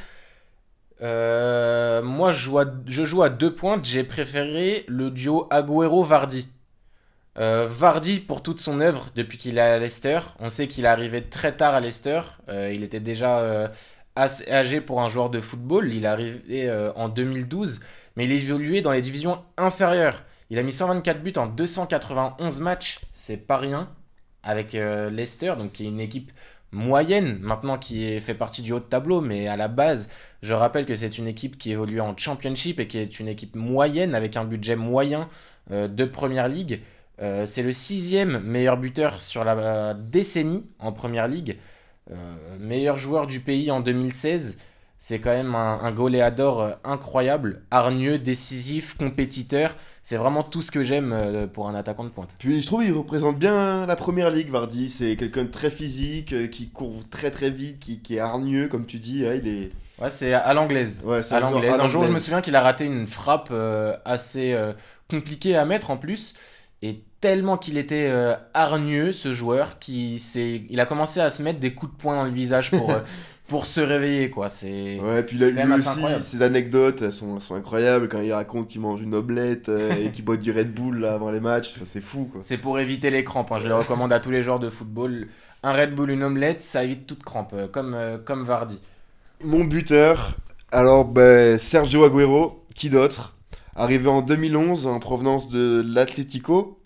Euh, 1.03 2.01
moi 2.03 2.31
je 2.33 3.05
joue, 3.05 3.23
à, 3.23 3.29
deux 3.29 3.55
pointes, 3.55 3.85
j'ai 3.85 4.05
préféré 4.05 4.85
le 4.87 5.11
duo 5.11 5.49
Agüero-Vardy. 5.51 6.49
Euh, 7.39 7.67
Vardy 7.69 8.21
pour 8.21 8.43
toute 8.43 8.61
son 8.61 8.81
œuvre 8.81 9.07
depuis 9.17 9.39
qu'il 9.39 9.59
est 9.59 9.61
à 9.61 9.79
Leicester. 9.79 10.21
On 10.39 10.51
sait 10.51 10.69
qu'il 10.69 10.85
est 10.85 10.89
arrivé 10.89 11.23
très 11.23 11.57
tard 11.57 11.75
à 11.75 11.81
Leicester. 11.81 12.21
Euh, 12.49 12.73
il 12.73 12.85
était 12.85 13.01
déjà 13.01 13.73
assez 14.15 14.51
âgé 14.51 14.81
pour 14.81 15.01
un 15.01 15.09
joueur 15.09 15.31
de 15.31 15.41
football. 15.41 15.93
Il 15.93 16.05
est 16.05 16.09
arrivé 16.09 16.91
en 16.95 17.09
2012, 17.09 17.81
mais 18.17 18.25
il 18.25 18.33
évoluait 18.33 18.83
dans 18.83 18.93
les 18.93 19.03
divisions 19.03 19.43
inférieures. 19.57 20.23
Il 20.51 20.59
a 20.59 20.63
mis 20.63 20.73
124 20.73 21.23
buts 21.23 21.33
en 21.37 21.47
291 21.47 22.61
matchs, 22.61 23.01
c'est 23.11 23.39
pas 23.39 23.57
rien 23.57 23.89
avec 24.43 24.75
Leicester, 24.75 25.55
donc 25.57 25.73
qui 25.73 25.85
est 25.85 25.89
une 25.89 26.01
équipe 26.01 26.31
moyenne 26.73 27.39
maintenant 27.41 27.79
qui 27.79 28.19
fait 28.21 28.35
partie 28.35 28.63
du 28.63 28.73
haut 28.73 28.81
de 28.81 28.85
tableau, 28.85 29.21
mais 29.21 29.49
à 29.49 29.57
la 29.57 29.69
base, 29.69 30.09
je 30.43 30.55
rappelle 30.55 30.87
que 30.87 30.95
c'est 30.95 31.19
une 31.19 31.27
équipe 31.29 31.59
qui 31.59 31.73
évolue 31.73 32.01
en 32.01 32.17
Championship 32.17 32.81
et 32.81 32.89
qui 32.89 32.99
est 32.99 33.21
une 33.21 33.29
équipe 33.29 33.55
moyenne 33.57 34.15
avec 34.15 34.37
un 34.37 34.45
budget 34.45 34.77
moyen 34.77 35.29
euh, 35.71 35.89
de 35.89 36.05
Première 36.05 36.49
Ligue. 36.49 36.81
Euh, 37.21 37.47
c'est 37.47 37.63
le 37.63 37.73
sixième 37.73 38.41
meilleur 38.41 38.77
buteur 38.79 39.21
sur 39.23 39.45
la 39.45 39.95
décennie 39.95 40.67
en 40.79 40.93
Première 40.93 41.29
Ligue, 41.29 41.59
Euh, 42.11 42.37
meilleur 42.59 42.99
joueur 42.99 43.27
du 43.27 43.41
pays 43.41 43.71
en 43.71 43.81
2016. 43.81 44.59
C'est 44.99 45.21
quand 45.21 45.31
même 45.31 45.55
un, 45.55 45.79
un 45.81 45.93
goléador 45.93 46.77
incroyable, 46.85 47.63
hargneux, 47.71 48.19
décisif, 48.19 48.97
compétiteur. 48.99 49.77
C'est 50.03 50.17
vraiment 50.17 50.43
tout 50.43 50.63
ce 50.63 50.71
que 50.71 50.83
j'aime 50.83 51.13
euh, 51.13 51.47
pour 51.47 51.69
un 51.69 51.75
attaquant 51.75 52.05
de 52.05 52.09
pointe. 52.09 52.35
Puis 52.39 52.61
je 52.61 52.67
trouve 52.67 52.83
qu'il 52.83 52.93
représente 52.93 53.39
bien 53.39 53.87
la 53.87 53.97
première 53.97 54.31
ligue, 54.31 54.51
Vardy. 54.51 54.89
C'est 54.89 55.17
quelqu'un 55.17 55.45
de 55.45 55.51
très 55.51 55.71
physique, 55.71 56.33
euh, 56.33 56.47
qui 56.49 56.71
court 56.71 57.09
très 57.09 57.31
très 57.31 57.51
vite, 57.51 57.79
qui, 57.79 58.01
qui 58.01 58.17
est 58.17 58.21
hargneux, 58.21 58.69
comme 58.69 58.87
tu 58.87 58.99
dis. 58.99 59.21
il 59.21 59.49
est... 59.49 59.71
Ouais, 60.03 60.11
c'est 60.11 60.33
à 60.33 60.53
l'anglaise. 60.53 61.03
Ouais, 61.05 61.21
à 61.33 61.41
l'anglaise. 61.41 61.79
Un 61.79 61.89
jour, 61.89 62.05
je 62.05 62.13
me 62.13 62.19
souviens 62.19 62.41
qu'il 62.41 62.57
a 62.57 62.61
raté 62.61 62.85
une 62.87 63.07
frappe 63.07 63.51
euh, 63.53 63.97
assez 64.05 64.53
euh, 64.53 64.73
compliquée 65.09 65.57
à 65.57 65.65
mettre 65.65 65.91
en 65.91 65.97
plus. 65.97 66.35
Et 66.83 67.05
tellement 67.21 67.57
qu'il 67.57 67.79
était 67.79 68.09
euh, 68.11 68.35
hargneux, 68.53 69.13
ce 69.13 69.33
joueur, 69.33 69.79
qui 69.79 70.17
il 70.69 70.81
a 70.81 70.87
commencé 70.87 71.21
à 71.21 71.31
se 71.31 71.41
mettre 71.41 71.61
des 71.61 71.73
coups 71.73 71.93
de 71.93 71.97
poing 71.97 72.17
dans 72.17 72.25
le 72.25 72.33
visage 72.33 72.73
pour, 72.73 72.93
pour 73.53 73.67
se 73.67 73.81
réveiller, 73.81 74.31
quoi. 74.31 74.49
C'est 74.49 74.99
Ouais, 75.01 75.23
puis 75.23 75.37
là, 75.39 75.51
lui 75.51 75.55
même 75.55 75.73
assez 75.73 75.89
aussi, 75.89 75.89
incroyable. 75.89 76.25
ses 76.25 76.43
anecdotes 76.43 77.03
elles 77.03 77.13
sont, 77.13 77.37
elles 77.37 77.43
sont 77.43 77.55
incroyables 77.55 78.09
quand 78.09 78.21
il 78.21 78.33
raconte 78.33 78.69
qu'il 78.69 78.81
mange 78.81 79.03
une 79.03 79.15
omelette 79.15 79.69
euh, 79.69 79.91
et 80.01 80.11
qu'il 80.11 80.25
boit 80.25 80.37
du 80.39 80.51
Red 80.51 80.73
Bull 80.75 80.99
là, 81.01 81.15
avant 81.15 81.31
les 81.31 81.41
matchs. 81.41 81.75
C'est 81.85 82.01
fou 82.01 82.29
quoi. 82.33 82.41
c'est 82.43 82.57
pour 82.59 82.79
éviter 82.79 83.11
les 83.11 83.25
crampes. 83.25 83.53
hein. 83.53 83.59
Je 83.59 83.69
le 83.69 83.75
recommande 83.77 84.13
à 84.13 84.21
tous 84.21 84.31
les 84.31 84.43
joueurs 84.43 84.59
de 84.59 84.71
football. 84.71 85.29
Un 85.63 85.73
Red 85.73 85.95
Bull, 85.95 86.11
une 86.11 86.25
omelette, 86.25 86.63
ça 86.63 86.83
évite 86.85 87.07
toute 87.07 87.23
crampe, 87.23 87.53
euh, 87.55 87.69
comme, 87.69 87.95
euh, 87.95 88.19
comme 88.19 88.43
Vardy. 88.45 88.81
Mon 89.45 89.65
buteur, 89.65 90.37
alors 90.73 91.05
ben, 91.05 91.59
Sergio 91.59 92.05
Agüero, 92.05 92.65
qui 92.75 92.91
d'autre? 92.91 93.37
Arrivé 93.77 94.09
en 94.09 94.23
2011 94.23 94.87
en 94.87 94.99
provenance 95.01 95.49
de 95.51 95.83
l'Atlético. 95.87 96.79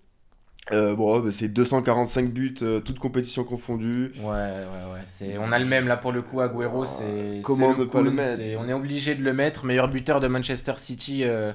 Euh, 0.73 0.97
bon, 0.97 1.31
c'est 1.31 1.49
245 1.49 2.31
buts, 2.33 2.55
euh, 2.63 2.81
toutes 2.81 2.99
compétitions 2.99 3.45
confondues. 3.45 4.13
Ouais, 4.19 4.25
ouais, 4.25 4.93
ouais. 4.93 5.01
C'est... 5.05 5.39
On 5.39 5.53
a 5.53 5.59
le 5.61 5.65
même 5.65 5.87
là 5.87 5.97
pour 5.97 6.11
le 6.13 6.23
coup, 6.23 6.41
Agüero. 6.41 6.85
C'est, 6.85 7.05
Ah, 7.39 7.41
comment 7.45 7.73
c'est 7.73 7.81
ne 7.81 7.85
pas 7.85 8.03
le 8.03 8.11
mettre 8.11 8.29
c'est- 8.37 8.57
On 8.57 8.69
est 8.69 8.73
obligé 8.73 9.15
de 9.15 9.23
le 9.23 9.33
mettre. 9.33 9.65
Meilleur 9.65 9.89
buteur 9.89 10.19
de 10.19 10.27
Manchester 10.27 10.73
City 10.77 11.23
euh, 11.25 11.53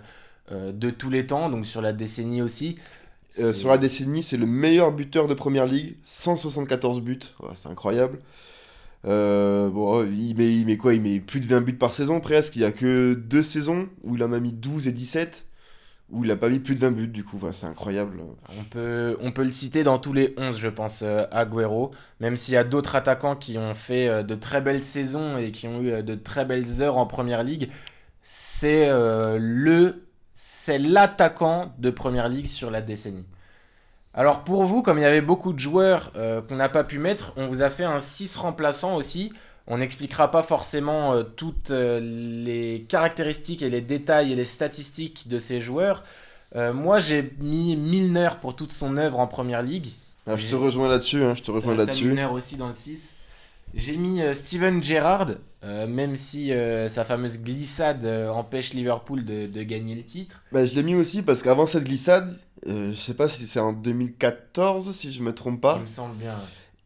de 0.49 0.89
tous 0.89 1.09
les 1.09 1.25
temps, 1.27 1.49
donc 1.49 1.65
sur 1.65 1.81
la 1.81 1.91
décennie 1.93 2.41
aussi. 2.41 2.77
Sur 3.53 3.69
la 3.69 3.77
décennie, 3.77 4.23
c'est 4.23 4.35
le 4.37 4.45
meilleur 4.45 4.91
buteur 4.91 5.27
de 5.29 5.33
première 5.33 5.65
ligue, 5.65 5.95
174 6.03 6.99
buts, 7.01 7.19
c'est 7.53 7.69
incroyable. 7.69 8.19
Bon, 9.03 10.05
il 10.05 10.35
met, 10.37 10.53
il 10.53 10.65
met 10.65 10.77
quoi? 10.77 10.93
Il 10.93 11.01
met 11.01 11.19
plus 11.19 11.39
de 11.39 11.45
20 11.45 11.61
buts 11.61 11.73
par 11.73 11.93
saison 11.93 12.19
presque. 12.19 12.55
Il 12.55 12.61
y 12.61 12.65
a 12.65 12.71
que 12.71 13.13
deux 13.13 13.43
saisons 13.43 13.87
où 14.03 14.15
il 14.15 14.23
en 14.23 14.31
a 14.33 14.39
mis 14.39 14.51
12 14.51 14.87
et 14.87 14.91
17, 14.91 15.45
où 16.11 16.23
il 16.25 16.31
a 16.31 16.35
pas 16.35 16.49
mis 16.49 16.59
plus 16.59 16.75
de 16.75 16.81
20 16.81 16.91
buts 16.91 17.07
du 17.07 17.23
coup. 17.23 17.39
C'est 17.51 17.65
incroyable. 17.65 18.21
On 18.49 18.63
peut, 19.31 19.43
le 19.43 19.51
citer 19.51 19.83
dans 19.83 19.97
tous 19.97 20.13
les 20.13 20.33
11, 20.37 20.57
je 20.57 20.69
pense, 20.69 21.01
euh, 21.03 21.25
Agüero. 21.31 21.91
Même 22.19 22.37
s'il 22.37 22.53
y 22.53 22.57
a 22.57 22.63
d'autres 22.63 22.95
attaquants 22.95 23.35
qui 23.35 23.57
ont 23.57 23.73
fait 23.73 24.07
euh, 24.07 24.23
de 24.23 24.35
très 24.35 24.61
belles 24.61 24.83
saisons 24.83 25.37
et 25.37 25.51
qui 25.51 25.67
ont 25.67 25.81
eu 25.81 25.91
euh, 25.91 26.01
de 26.01 26.15
très 26.15 26.45
belles 26.45 26.81
heures 26.81 26.97
en 26.97 27.05
première 27.05 27.43
ligue. 27.43 27.69
C'est 28.21 28.89
l'attaquant 30.79 31.73
de 31.79 31.89
première 31.89 32.29
ligue 32.29 32.47
sur 32.47 32.69
la 32.71 32.81
décennie. 32.81 33.25
Alors 34.13 34.43
pour 34.43 34.65
vous, 34.65 34.81
comme 34.81 34.97
il 34.99 35.01
y 35.01 35.05
avait 35.05 35.21
beaucoup 35.21 35.53
de 35.53 35.59
joueurs 35.59 36.11
qu'on 36.13 36.55
n'a 36.55 36.69
pas 36.69 36.83
pu 36.83 36.99
mettre, 36.99 37.33
on 37.37 37.47
vous 37.47 37.63
a 37.63 37.69
fait 37.71 37.85
un 37.85 37.99
6 37.99 38.35
remplaçant 38.37 38.95
aussi. 38.95 39.33
On 39.67 39.77
n'expliquera 39.77 40.31
pas 40.31 40.43
forcément 40.43 41.13
euh, 41.13 41.23
toutes 41.23 41.71
euh, 41.71 41.99
les 42.01 42.85
caractéristiques 42.87 43.61
et 43.61 43.69
les 43.69 43.81
détails 43.81 44.31
et 44.31 44.35
les 44.35 44.45
statistiques 44.45 45.27
de 45.27 45.39
ces 45.39 45.61
joueurs. 45.61 46.03
Euh, 46.55 46.73
moi, 46.73 46.99
j'ai 46.99 47.33
mis 47.39 47.75
Milner 47.75 48.29
pour 48.41 48.55
toute 48.55 48.71
son 48.71 48.97
œuvre 48.97 49.19
en 49.19 49.27
première 49.27 49.63
ligue. 49.63 49.87
Ah, 50.27 50.37
je 50.37 50.47
te 50.47 50.55
rejoins 50.55 50.89
là-dessus, 50.89 51.23
hein, 51.23 51.33
je 51.35 51.41
te 51.41 51.51
rejoins 51.51 51.75
là-dessus. 51.75 52.05
Milner 52.05 52.25
aussi 52.25 52.57
dans 52.57 52.67
le 52.67 52.75
6. 52.75 53.17
J'ai 53.73 53.95
mis 53.95 54.21
Steven 54.33 54.83
Gerrard, 54.83 55.29
euh, 55.63 55.85
même 55.85 56.15
si 56.15 56.51
euh, 56.51 56.89
sa 56.89 57.03
fameuse 57.03 57.41
glissade 57.41 58.03
euh, 58.03 58.29
empêche 58.29 58.73
Liverpool 58.73 59.23
de, 59.23 59.45
de 59.45 59.63
gagner 59.63 59.93
le 59.93 60.03
titre. 60.03 60.41
Bah, 60.51 60.65
je 60.65 60.73
l'ai 60.75 60.83
mis 60.83 60.95
aussi 60.95 61.21
parce 61.21 61.43
qu'avant 61.43 61.67
cette 61.67 61.83
glissade, 61.83 62.35
je 62.65 62.95
sais 62.95 63.13
pas 63.13 63.29
si 63.29 63.47
c'est 63.47 63.59
en 63.59 63.71
2014, 63.71 64.91
si 64.91 65.11
je 65.11 65.21
me 65.21 65.33
trompe 65.33 65.61
pas. 65.61 65.75
Il 65.77 65.81
me 65.83 65.87
semble 65.87 66.15
bien. 66.15 66.35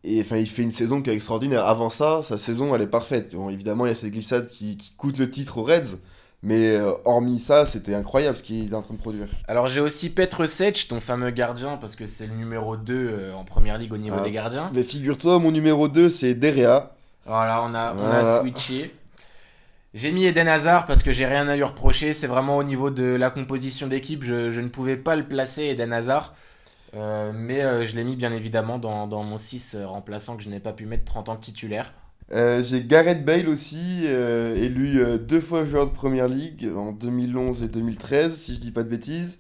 Et 0.08 0.22
enfin, 0.22 0.38
il 0.38 0.48
fait 0.48 0.62
une 0.62 0.72
saison 0.72 1.02
qui 1.02 1.10
est 1.10 1.14
extraordinaire. 1.14 1.66
Avant 1.66 1.90
ça, 1.90 2.22
sa 2.22 2.38
saison, 2.38 2.76
elle 2.76 2.82
est 2.84 2.88
parfaite. 2.88 3.34
Bon, 3.36 3.50
évidemment, 3.50 3.86
il 3.86 3.90
y 3.90 3.92
a 3.92 3.96
cette 3.96 4.12
glissade 4.12 4.48
qui, 4.48 4.78
qui 4.78 4.94
coûte 4.96 5.18
le 5.18 5.30
titre 5.30 5.58
aux 5.58 5.64
Reds. 5.64 5.98
Mais 6.44 6.76
euh, 6.76 6.92
hormis 7.06 7.40
ça, 7.40 7.66
c'était 7.66 7.96
incroyable 7.96 8.38
ce 8.38 8.44
qu'il 8.44 8.72
est 8.72 8.76
en 8.76 8.84
train 8.84 8.94
de 8.94 9.00
produire. 9.00 9.28
Alors 9.48 9.68
j'ai 9.68 9.82
aussi 9.82 10.12
Petr 10.12 10.48
Sech, 10.48 10.88
ton 10.88 11.00
fameux 11.00 11.32
gardien, 11.32 11.78
parce 11.78 11.96
que 11.96 12.06
c'est 12.06 12.28
le 12.28 12.36
numéro 12.36 12.78
2 12.78 12.94
euh, 12.94 13.34
en 13.34 13.44
première 13.46 13.80
ligue 13.80 13.94
au 13.94 13.98
niveau 13.98 14.18
Ah. 14.20 14.24
des 14.24 14.30
gardiens. 14.30 14.70
Mais 14.72 14.84
figure-toi, 14.84 15.40
mon 15.40 15.50
numéro 15.52 15.88
2, 15.88 16.12
c'est 16.12 16.36
Derea. 16.36 16.92
Voilà, 17.26 17.64
on 17.64 17.74
a, 17.74 17.96
on 17.96 18.12
a 18.12 18.42
switché. 18.42 18.94
J'ai 19.96 20.12
mis 20.12 20.26
Eden 20.26 20.48
Hazard 20.48 20.86
parce 20.86 21.02
que 21.02 21.12
j'ai 21.12 21.26
rien 21.26 21.48
à 21.48 21.56
lui 21.56 21.64
reprocher. 21.64 22.14
C'est 22.14 22.28
vraiment 22.28 22.58
au 22.58 22.64
niveau 22.64 22.92
de 22.92 23.16
la 23.16 23.32
composition 23.32 23.88
d'équipe. 23.88 24.22
Je, 24.24 24.52
je 24.52 24.62
ne 24.62 24.68
pouvais 24.68 24.98
pas 24.98 25.16
le 25.16 25.24
placer, 25.24 25.64
Eden 25.70 25.94
Hazard. 25.94 26.36
Euh, 26.96 27.32
mais 27.34 27.62
euh, 27.64 27.86
je 27.86 27.96
l'ai 27.96 28.04
mis 28.04 28.16
bien 28.16 28.32
évidemment 28.34 28.80
dans, 28.80 29.08
dans 29.08 29.24
mon 29.24 29.38
6 29.38 29.76
remplaçant 29.84 30.36
que 30.38 30.44
je 30.44 30.50
n'ai 30.50 30.60
pas 30.60 30.74
pu 30.74 30.86
mettre 30.88 31.06
30 31.06 31.30
ans 31.30 31.36
de 31.36 31.40
titulaire. 31.42 31.94
Euh, 32.32 32.64
j'ai 32.64 32.84
Gareth 32.84 33.24
Bale 33.24 33.48
aussi, 33.50 34.02
euh, 34.06 34.56
élu 34.56 35.00
euh, 35.00 35.18
deux 35.20 35.40
fois 35.42 35.66
joueur 35.66 35.86
de 35.88 35.94
première 35.94 36.28
ligue 36.28 36.68
en 36.76 36.92
2011 36.92 37.62
et 37.64 37.68
2013, 37.70 38.36
si 38.36 38.56
je 38.56 38.60
dis 38.60 38.72
pas 38.72 38.84
de 38.84 38.90
bêtises. 38.90 39.40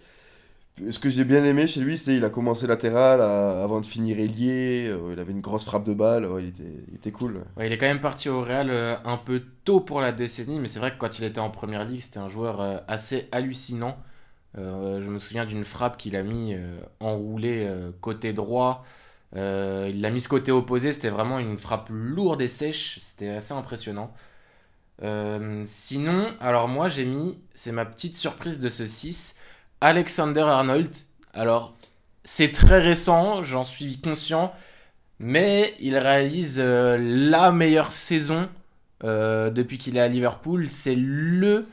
Ce 0.91 1.00
que 1.00 1.10
j'ai 1.10 1.26
bien 1.26 1.44
aimé 1.46 1.68
chez 1.68 1.82
lui, 1.82 1.98
c'est 1.98 2.13
qu'il 2.15 2.26
a 2.26 2.30
commencé 2.32 2.68
latéral 2.68 3.22
à- 3.22 3.63
avant 3.63 3.82
de 3.82 3.86
finir 3.88 4.20
ailier. 4.20 4.88
euh, 4.89 5.13
il 5.13 5.20
avait 5.20 5.32
une 5.34 5.41
grosse 5.41 5.65
frappe 5.65 5.86
de 5.86 5.94
balle, 5.96 6.28
il, 6.39 6.48
était, 6.48 6.86
il 6.89 6.96
était 6.96 7.12
cool. 7.12 7.38
ouais. 7.38 7.68
Il 7.68 7.72
est 7.74 7.78
quand 7.78 7.86
même 7.86 8.02
parti 8.02 8.30
au 8.30 8.41
Real 8.41 8.70
euh, 8.70 8.96
un 9.06 9.18
peu 9.18 9.41
tôt 9.63 9.80
pour 9.80 10.02
la 10.02 10.12
décennie, 10.12 10.60
mais 10.60 10.68
c'est 10.68 10.80
vrai 10.80 10.91
que 10.91 10.98
quand 10.98 11.20
il 11.20 11.24
était 11.26 11.39
en 11.39 11.50
première 11.50 11.86
ligue, 11.86 12.02
c'était 12.02 12.20
un 12.20 12.28
joueur 12.28 12.62
euh, 12.62 12.78
assez 12.88 13.28
hallucinant. 13.32 13.98
Euh, 14.58 15.02
je 15.02 15.10
me 15.10 15.20
souviens 15.20 15.46
d'une 15.46 15.65
frappe 15.65 15.98
qu'il 15.98 16.15
a 16.15 16.24
mis 16.24 16.54
euh, 16.54 16.80
enroulée 17.00 17.65
euh, 17.68 17.91
côté 18.02 18.34
droit. 18.34 18.84
Il 19.34 20.02
l'a 20.02 20.12
mise 20.12 20.28
côté 20.28 20.54
opposé, 20.54 20.94
c'était 20.94 21.10
vraiment 21.10 21.39
une 21.39 21.58
frappe 21.58 21.88
lourde 21.89 22.41
et 22.41 22.48
sèche, 22.48 23.00
c'était 23.02 23.30
assez 23.30 23.54
impressionnant. 23.54 24.13
Sinon, 25.65 26.34
alors 26.39 26.70
moi 26.70 26.88
j'ai 26.88 27.04
mis, 27.04 27.38
c'est 27.54 27.74
ma 27.74 27.84
petite 27.84 28.15
surprise 28.15 28.62
de 28.62 28.70
ce 28.70 28.86
6, 28.86 29.36
Alexander 29.82 30.39
Arnold. 30.39 30.96
Alors, 31.34 31.76
c'est 32.24 32.54
très 32.54 32.80
récent, 32.80 33.44
j'en 33.44 33.65
suis 33.65 34.00
conscient, 34.00 34.54
mais 35.20 35.74
il 35.82 35.98
réalise 35.98 36.62
la 36.62 37.52
meilleure 37.52 37.91
saison 37.91 38.48
depuis 39.04 39.78
qu'il 39.78 39.98
est 39.98 40.02
à 40.02 40.08
Liverpool. 40.08 40.70
C'est 40.70 40.96
le 40.96 41.68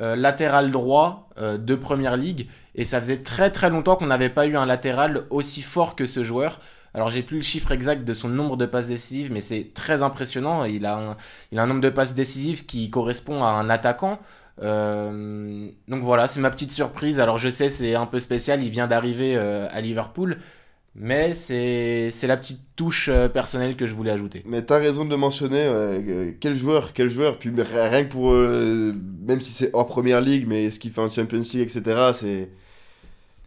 euh, 0.00 0.16
latéral 0.16 0.70
droit 0.70 1.28
euh, 1.38 1.58
de 1.58 1.74
Première 1.74 2.16
Ligue. 2.16 2.48
Et 2.74 2.84
ça 2.84 3.00
faisait 3.00 3.18
très 3.18 3.50
très 3.50 3.70
longtemps 3.70 3.96
qu'on 3.96 4.06
n'avait 4.06 4.30
pas 4.30 4.46
eu 4.46 4.56
un 4.56 4.66
latéral 4.66 5.24
aussi 5.30 5.62
fort 5.62 5.96
que 5.96 6.06
ce 6.06 6.24
joueur. 6.24 6.60
Alors 6.94 7.10
j'ai 7.10 7.22
plus 7.22 7.36
le 7.36 7.42
chiffre 7.42 7.70
exact 7.70 8.04
de 8.04 8.14
son 8.14 8.28
nombre 8.28 8.56
de 8.56 8.66
passes 8.66 8.86
décisives, 8.86 9.30
mais 9.32 9.40
c'est 9.40 9.72
très 9.74 10.02
impressionnant. 10.02 10.64
Il 10.64 10.86
a, 10.86 10.96
un, 10.96 11.16
il 11.52 11.58
a 11.58 11.62
un 11.62 11.66
nombre 11.66 11.80
de 11.80 11.90
passes 11.90 12.14
décisives 12.14 12.66
qui 12.66 12.90
correspond 12.90 13.44
à 13.44 13.48
un 13.48 13.68
attaquant. 13.70 14.18
Euh, 14.62 15.68
donc 15.88 16.02
voilà, 16.02 16.26
c'est 16.26 16.40
ma 16.40 16.50
petite 16.50 16.72
surprise. 16.72 17.20
Alors 17.20 17.38
je 17.38 17.48
sais, 17.48 17.68
c'est 17.68 17.94
un 17.94 18.06
peu 18.06 18.18
spécial, 18.18 18.62
il 18.62 18.70
vient 18.70 18.86
d'arriver 18.86 19.36
à 19.36 19.80
Liverpool, 19.80 20.38
mais 20.94 21.34
c'est 21.34 22.26
la 22.26 22.36
petite 22.36 22.60
touche 22.76 23.08
euh, 23.08 23.28
personnelle 23.28 23.76
que 23.76 23.86
je 23.86 23.94
voulais 23.94 24.10
ajouter. 24.10 24.42
Mais 24.46 24.62
t'as 24.62 24.78
raison 24.78 25.04
de 25.04 25.10
le 25.10 25.16
mentionner, 25.16 25.68
ouais, 25.68 26.04
euh, 26.08 26.32
quel 26.40 26.54
joueur, 26.54 26.92
quel 26.92 27.08
joueur. 27.08 27.38
Puis 27.38 27.50
rien 27.50 28.04
que 28.04 28.08
pour, 28.08 28.32
euh, 28.32 28.92
même 29.26 29.40
si 29.40 29.52
c'est 29.52 29.70
hors 29.72 29.86
première 29.86 30.20
ligue, 30.20 30.46
mais 30.48 30.70
ce 30.70 30.80
qu'il 30.80 30.90
fait 30.90 31.00
en 31.00 31.08
Champions 31.08 31.40
League, 31.40 31.60
etc., 31.60 32.10
c'est 32.14 32.50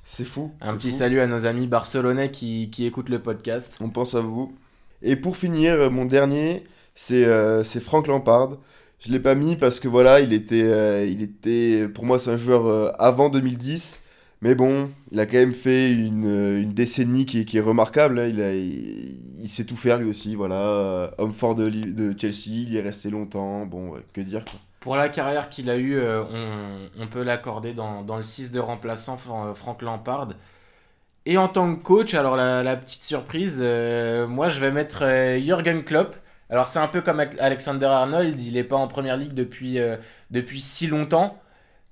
c'est 0.05 0.25
fou. 0.25 0.51
Un 0.59 0.75
petit 0.75 0.91
fou. 0.91 0.97
salut 0.97 1.21
à 1.21 1.27
nos 1.27 1.45
amis 1.45 1.67
barcelonais 1.67 2.29
qui, 2.29 2.69
qui 2.69 2.85
écoutent 2.85 3.09
le 3.09 3.19
podcast. 3.19 3.77
On 3.79 3.89
pense 3.89 4.15
à 4.15 4.21
vous. 4.21 4.53
Et 5.01 5.15
pour 5.15 5.37
finir, 5.37 5.89
mon 5.91 6.05
dernier, 6.05 6.63
c'est 6.95 7.25
euh, 7.25 7.63
Frank 7.63 8.07
Lampard. 8.07 8.57
Je 8.99 9.11
l'ai 9.11 9.19
pas 9.19 9.35
mis 9.35 9.55
parce 9.55 9.79
que 9.79 9.87
voilà, 9.87 10.21
il 10.21 10.31
était, 10.33 10.63
euh, 10.63 11.05
il 11.05 11.21
était, 11.21 11.87
pour 11.89 12.05
moi, 12.05 12.19
c'est 12.19 12.31
un 12.31 12.37
joueur 12.37 12.67
euh, 12.67 12.91
avant 12.99 13.29
2010. 13.29 13.99
Mais 14.43 14.55
bon, 14.55 14.91
il 15.11 15.19
a 15.21 15.25
quand 15.25 15.37
même 15.37 15.53
fait 15.53 15.91
une, 15.93 16.25
euh, 16.25 16.61
une 16.61 16.73
décennie 16.73 17.25
qui 17.25 17.45
qui 17.45 17.57
est 17.57 17.61
remarquable. 17.61 18.19
hein. 18.19 18.27
Il, 18.27 18.41
a- 18.41 18.53
il, 18.53 19.47
sait 19.49 19.63
tout 19.65 19.77
faire 19.77 19.97
lui 19.99 20.09
aussi. 20.09 20.35
Voilà, 20.35 20.55
Euh, 20.55 21.11
homme 21.17 21.33
fort 21.33 21.55
de, 21.55 21.69
de 21.69 22.13
Chelsea, 22.19 22.47
il 22.67 22.75
est 22.75 22.81
resté 22.81 23.09
longtemps. 23.09 23.65
Bon, 23.65 23.93
que 24.13 24.21
dire 24.21 24.43
quoi. 24.45 24.59
Pour 24.81 24.97
la 24.97 25.07
carrière 25.09 25.49
qu'il 25.49 25.69
a 25.69 25.77
eue, 25.77 25.95
euh, 25.95 26.23
on, 26.29 27.03
on 27.03 27.07
peut 27.07 27.23
l'accorder 27.23 27.73
dans, 27.73 28.03
dans 28.03 28.17
le 28.17 28.23
6 28.23 28.51
de 28.51 28.59
remplaçant 28.59 29.17
Fran- 29.17 29.55
Frank 29.55 29.81
Lampard. 29.81 30.29
Et 31.25 31.37
en 31.37 31.47
tant 31.47 31.73
que 31.75 31.81
coach, 31.81 32.13
alors 32.15 32.35
la, 32.35 32.75
petite 32.75 33.03
surprise, 33.03 33.59
euh, 33.63 34.27
moi 34.27 34.49
je 34.49 34.59
vais 34.59 34.71
mettre 34.71 35.03
euh, 35.03 35.39
Jürgen 35.39 35.83
Klopp. 35.83 36.15
Alors 36.49 36.67
c'est 36.67 36.79
un 36.79 36.87
peu 36.87 37.01
comme 37.01 37.19
Alexander 37.39 37.85
Arnold, 37.85 38.39
il 38.41 38.53
n'est 38.53 38.63
pas 38.65 38.75
en 38.75 38.87
première 38.87 39.17
ligue 39.17 39.33
depuis, 39.33 39.79
euh, 39.79 39.97
depuis 40.31 40.59
si 40.59 40.87
longtemps. 40.87 41.39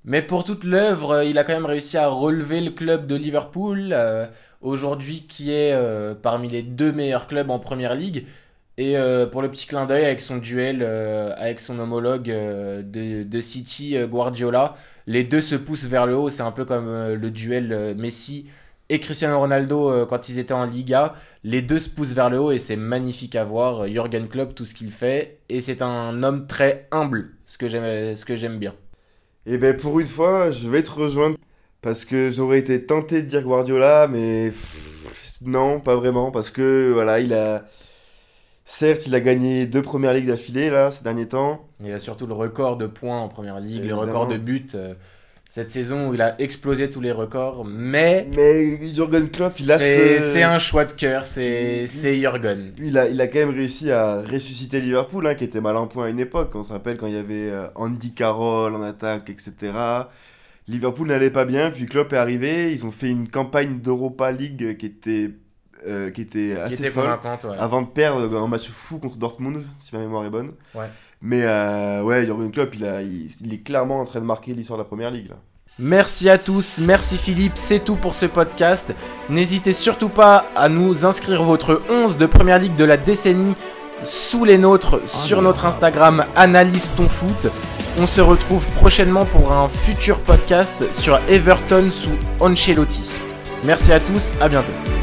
Mais 0.04 0.22
pour 0.24 0.44
toute 0.44 0.64
l'œuvre, 0.64 1.12
euh, 1.12 1.26
il 1.26 1.38
a 1.38 1.44
quand 1.44 1.54
même 1.54 1.66
réussi 1.66 1.98
à 1.98 2.08
relever 2.08 2.62
le 2.62 2.72
club 2.72 3.06
de 3.06 3.16
Liverpool, 3.16 3.92
euh, 3.94 4.26
aujourd'hui 4.62 5.26
qui 5.28 5.52
est 5.52 5.74
euh, 5.74 6.16
parmi 6.16 6.48
les 6.48 6.64
deux 6.64 6.92
meilleurs 6.92 7.28
clubs 7.28 7.50
en 7.52 7.60
première 7.60 7.96
ligue. 7.96 8.26
Et 8.78 8.96
pour 9.32 9.44
le 9.44 9.52
petit 9.52 9.68
clin 9.68 9.86
d'œil 9.86 10.06
avec 10.06 10.22
son 10.22 10.38
duel 10.38 10.82
avec 10.82 11.60
son 11.60 11.78
homologue 11.78 12.24
de, 12.26 13.22
de 13.22 13.42
City, 13.42 13.96
Guardiola, 14.10 14.76
les 15.06 15.24
deux 15.24 15.42
se 15.42 15.56
poussent 15.56 15.86
vers 15.86 16.08
le 16.08 16.16
haut. 16.16 16.32
C'est 16.32 16.42
un 16.42 16.52
peu 16.52 16.66
comme 16.66 17.14
le 17.14 17.30
duel 17.30 17.94
Messi 17.96 18.50
et 18.90 19.00
Cristiano 19.00 19.38
Ronaldo 19.38 20.08
quand 20.08 20.30
ils 20.30 20.40
étaient 20.40 20.54
en 20.54 20.66
Liga. 20.66 21.14
Les 21.44 21.62
deux 21.62 21.80
se 21.80 21.90
poussent 21.90 22.14
vers 22.14 22.32
le 22.32 22.40
haut 22.40 22.52
et 22.52 22.58
c'est 22.58 22.78
magnifique 22.78 23.36
à 23.36 23.44
voir. 23.44 23.88
Jürgen 23.88 24.28
Klopp, 24.28 24.56
tout 24.56 24.66
ce 24.66 24.74
qu'il 24.74 24.90
fait. 24.90 25.42
Et 25.50 25.62
c'est 25.62 25.84
un 25.84 26.24
homme 26.24 26.48
très 26.48 26.88
humble, 26.92 27.34
ce 27.46 27.60
que 27.60 27.68
j'aime 27.68 28.58
bien. 28.58 28.74
Et 29.46 29.58
ben 29.58 29.76
pour 29.76 30.00
une 30.00 30.08
fois, 30.08 30.52
je 30.52 30.70
vais 30.70 30.84
te 30.84 30.92
rejoindre 30.92 31.38
Parce 31.82 32.06
que 32.06 32.32
j'aurais 32.32 32.60
été 32.60 32.86
tenté 32.86 33.24
de 33.24 33.28
dire 33.28 33.44
Guardiola, 33.44 34.08
mais 34.08 34.50
pff, 34.52 35.40
non, 35.42 35.80
pas 35.80 35.96
vraiment. 35.96 36.32
Parce 36.32 36.52
que 36.52 36.92
voilà, 36.94 37.20
il 37.20 37.34
a. 37.34 37.66
Certes, 38.66 39.08
il 39.08 39.16
a 39.16 39.20
gagné 39.20 39.66
deux 39.66 39.82
premières 39.82 40.14
ligues 40.14 40.28
d'affilée 40.28 40.70
là 40.70 40.92
ces 40.92 41.04
derniers 41.04 41.28
temps. 41.28 41.68
Il 41.84 41.92
a 41.92 42.00
surtout 42.00 42.28
le 42.28 42.34
record 42.34 42.78
de 42.78 42.88
points 42.88 43.20
en 43.20 43.28
première 43.28 43.60
ligue, 43.60 43.86
le 43.86 43.96
record 43.96 44.28
de 44.28 44.38
buts. 44.38 44.68
euh, 44.76 44.94
cette 45.54 45.70
saison 45.70 46.08
où 46.08 46.14
il 46.14 46.22
a 46.22 46.40
explosé 46.40 46.90
tous 46.90 47.02
les 47.02 47.12
records, 47.12 47.66
mais 47.66 48.26
Mais 48.34 48.94
Jurgen 48.94 49.30
Klopp, 49.30 49.52
il 49.60 49.70
a 49.70 49.78
c'est 49.78 50.20
ce- 50.20 50.32
c'est 50.32 50.44
un 50.44 50.60
choix 50.60 50.86
de 50.86 50.94
cœur, 50.94 51.26
c'est 51.26 51.88
Jürgen. 51.88 52.72
Il 52.78 52.98
a, 52.98 53.10
il 53.10 53.20
a 53.20 53.28
quand 53.28 53.40
même 53.40 53.50
réussi 53.50 53.92
à 53.92 54.22
ressusciter 54.22 54.80
Liverpool, 54.80 55.28
hein, 55.28 55.36
qui 55.36 55.44
était 55.44 55.60
mal 55.60 55.76
en 55.76 55.88
point 55.88 56.06
à 56.06 56.10
une 56.10 56.22
époque. 56.22 56.52
On 56.56 56.64
se 56.64 56.72
rappelle 56.72 56.96
quand 56.96 57.08
il 57.08 57.16
y 57.16 57.18
avait 57.18 57.50
euh, 57.50 57.68
Andy 57.76 58.14
Carroll 58.14 58.74
en 58.76 58.82
attaque, 58.82 59.30
etc. 59.30 59.74
Liverpool 60.70 61.10
n'allait 61.10 61.32
pas 61.32 61.44
bien, 61.44 61.70
puis 61.70 61.86
Klopp 61.86 62.14
est 62.14 62.18
arrivé. 62.18 62.72
Ils 62.72 62.86
ont 62.86 62.92
fait 62.92 63.10
une 63.10 63.28
campagne 63.28 63.82
d'Europa 63.82 64.32
League 64.32 64.78
qui 64.78 64.86
était, 64.86 65.32
euh, 65.88 66.10
qui 66.12 66.22
était 66.22 66.54
Qui 66.56 66.62
assez 66.62 66.74
était 66.76 66.90
folle. 66.92 67.04
convaincante, 67.04 67.44
ouais. 67.46 67.58
Avant 67.60 67.82
de 67.82 67.88
perdre 67.88 68.38
un 68.38 68.48
match 68.48 68.70
fou 68.70 69.00
contre 69.00 69.18
Dortmund, 69.18 69.64
si 69.80 69.96
ma 69.96 70.02
mémoire 70.02 70.26
est 70.26 70.30
bonne. 70.30 70.52
Ouais. 70.76 70.86
Mais 71.22 71.42
euh, 71.44 72.04
ouais, 72.04 72.26
Jurgen 72.26 72.52
Klopp, 72.52 72.74
il, 72.76 72.86
a, 72.86 73.02
il, 73.02 73.30
il 73.42 73.54
est 73.54 73.62
clairement 73.64 74.00
en 74.00 74.06
train 74.06 74.20
de 74.20 74.26
marquer 74.26 74.54
l'histoire 74.54 74.78
de 74.78 74.84
la 74.84 74.88
première 74.88 75.12
ligue. 75.12 75.30
Là. 75.30 75.36
Merci 75.80 76.30
à 76.30 76.38
tous, 76.38 76.80
merci 76.84 77.18
Philippe, 77.18 77.54
c'est 77.56 77.80
tout 77.80 77.96
pour 77.96 78.14
ce 78.14 78.26
podcast. 78.26 78.94
N'hésitez 79.30 79.72
surtout 79.72 80.10
pas 80.10 80.46
à 80.56 80.68
nous 80.70 81.06
inscrire 81.06 81.44
votre 81.44 81.82
11 81.90 82.18
de 82.18 82.26
première 82.26 82.60
ligue 82.60 82.76
de 82.76 82.84
la 82.84 82.98
décennie 82.98 83.56
sous 84.04 84.44
les 84.46 84.58
nôtres 84.58 85.00
sur 85.08 85.38
là 85.38 85.44
notre. 85.44 85.66
Instagram 85.66 86.26
Analyse 86.36 86.92
ton 86.98 87.08
foot. 87.08 87.48
On 88.00 88.06
se 88.06 88.20
retrouve 88.22 88.66
prochainement 88.78 89.26
pour 89.26 89.52
un 89.54 89.70
futur 89.70 90.20
podcast 90.20 90.92
sur 90.92 91.20
Everton 91.30 91.90
sous 91.92 92.10
Ancelotti. 92.40 93.10
Merci 93.64 93.92
à 93.94 94.00
tous, 94.00 94.34
à 94.42 94.50
bientôt. 94.50 95.01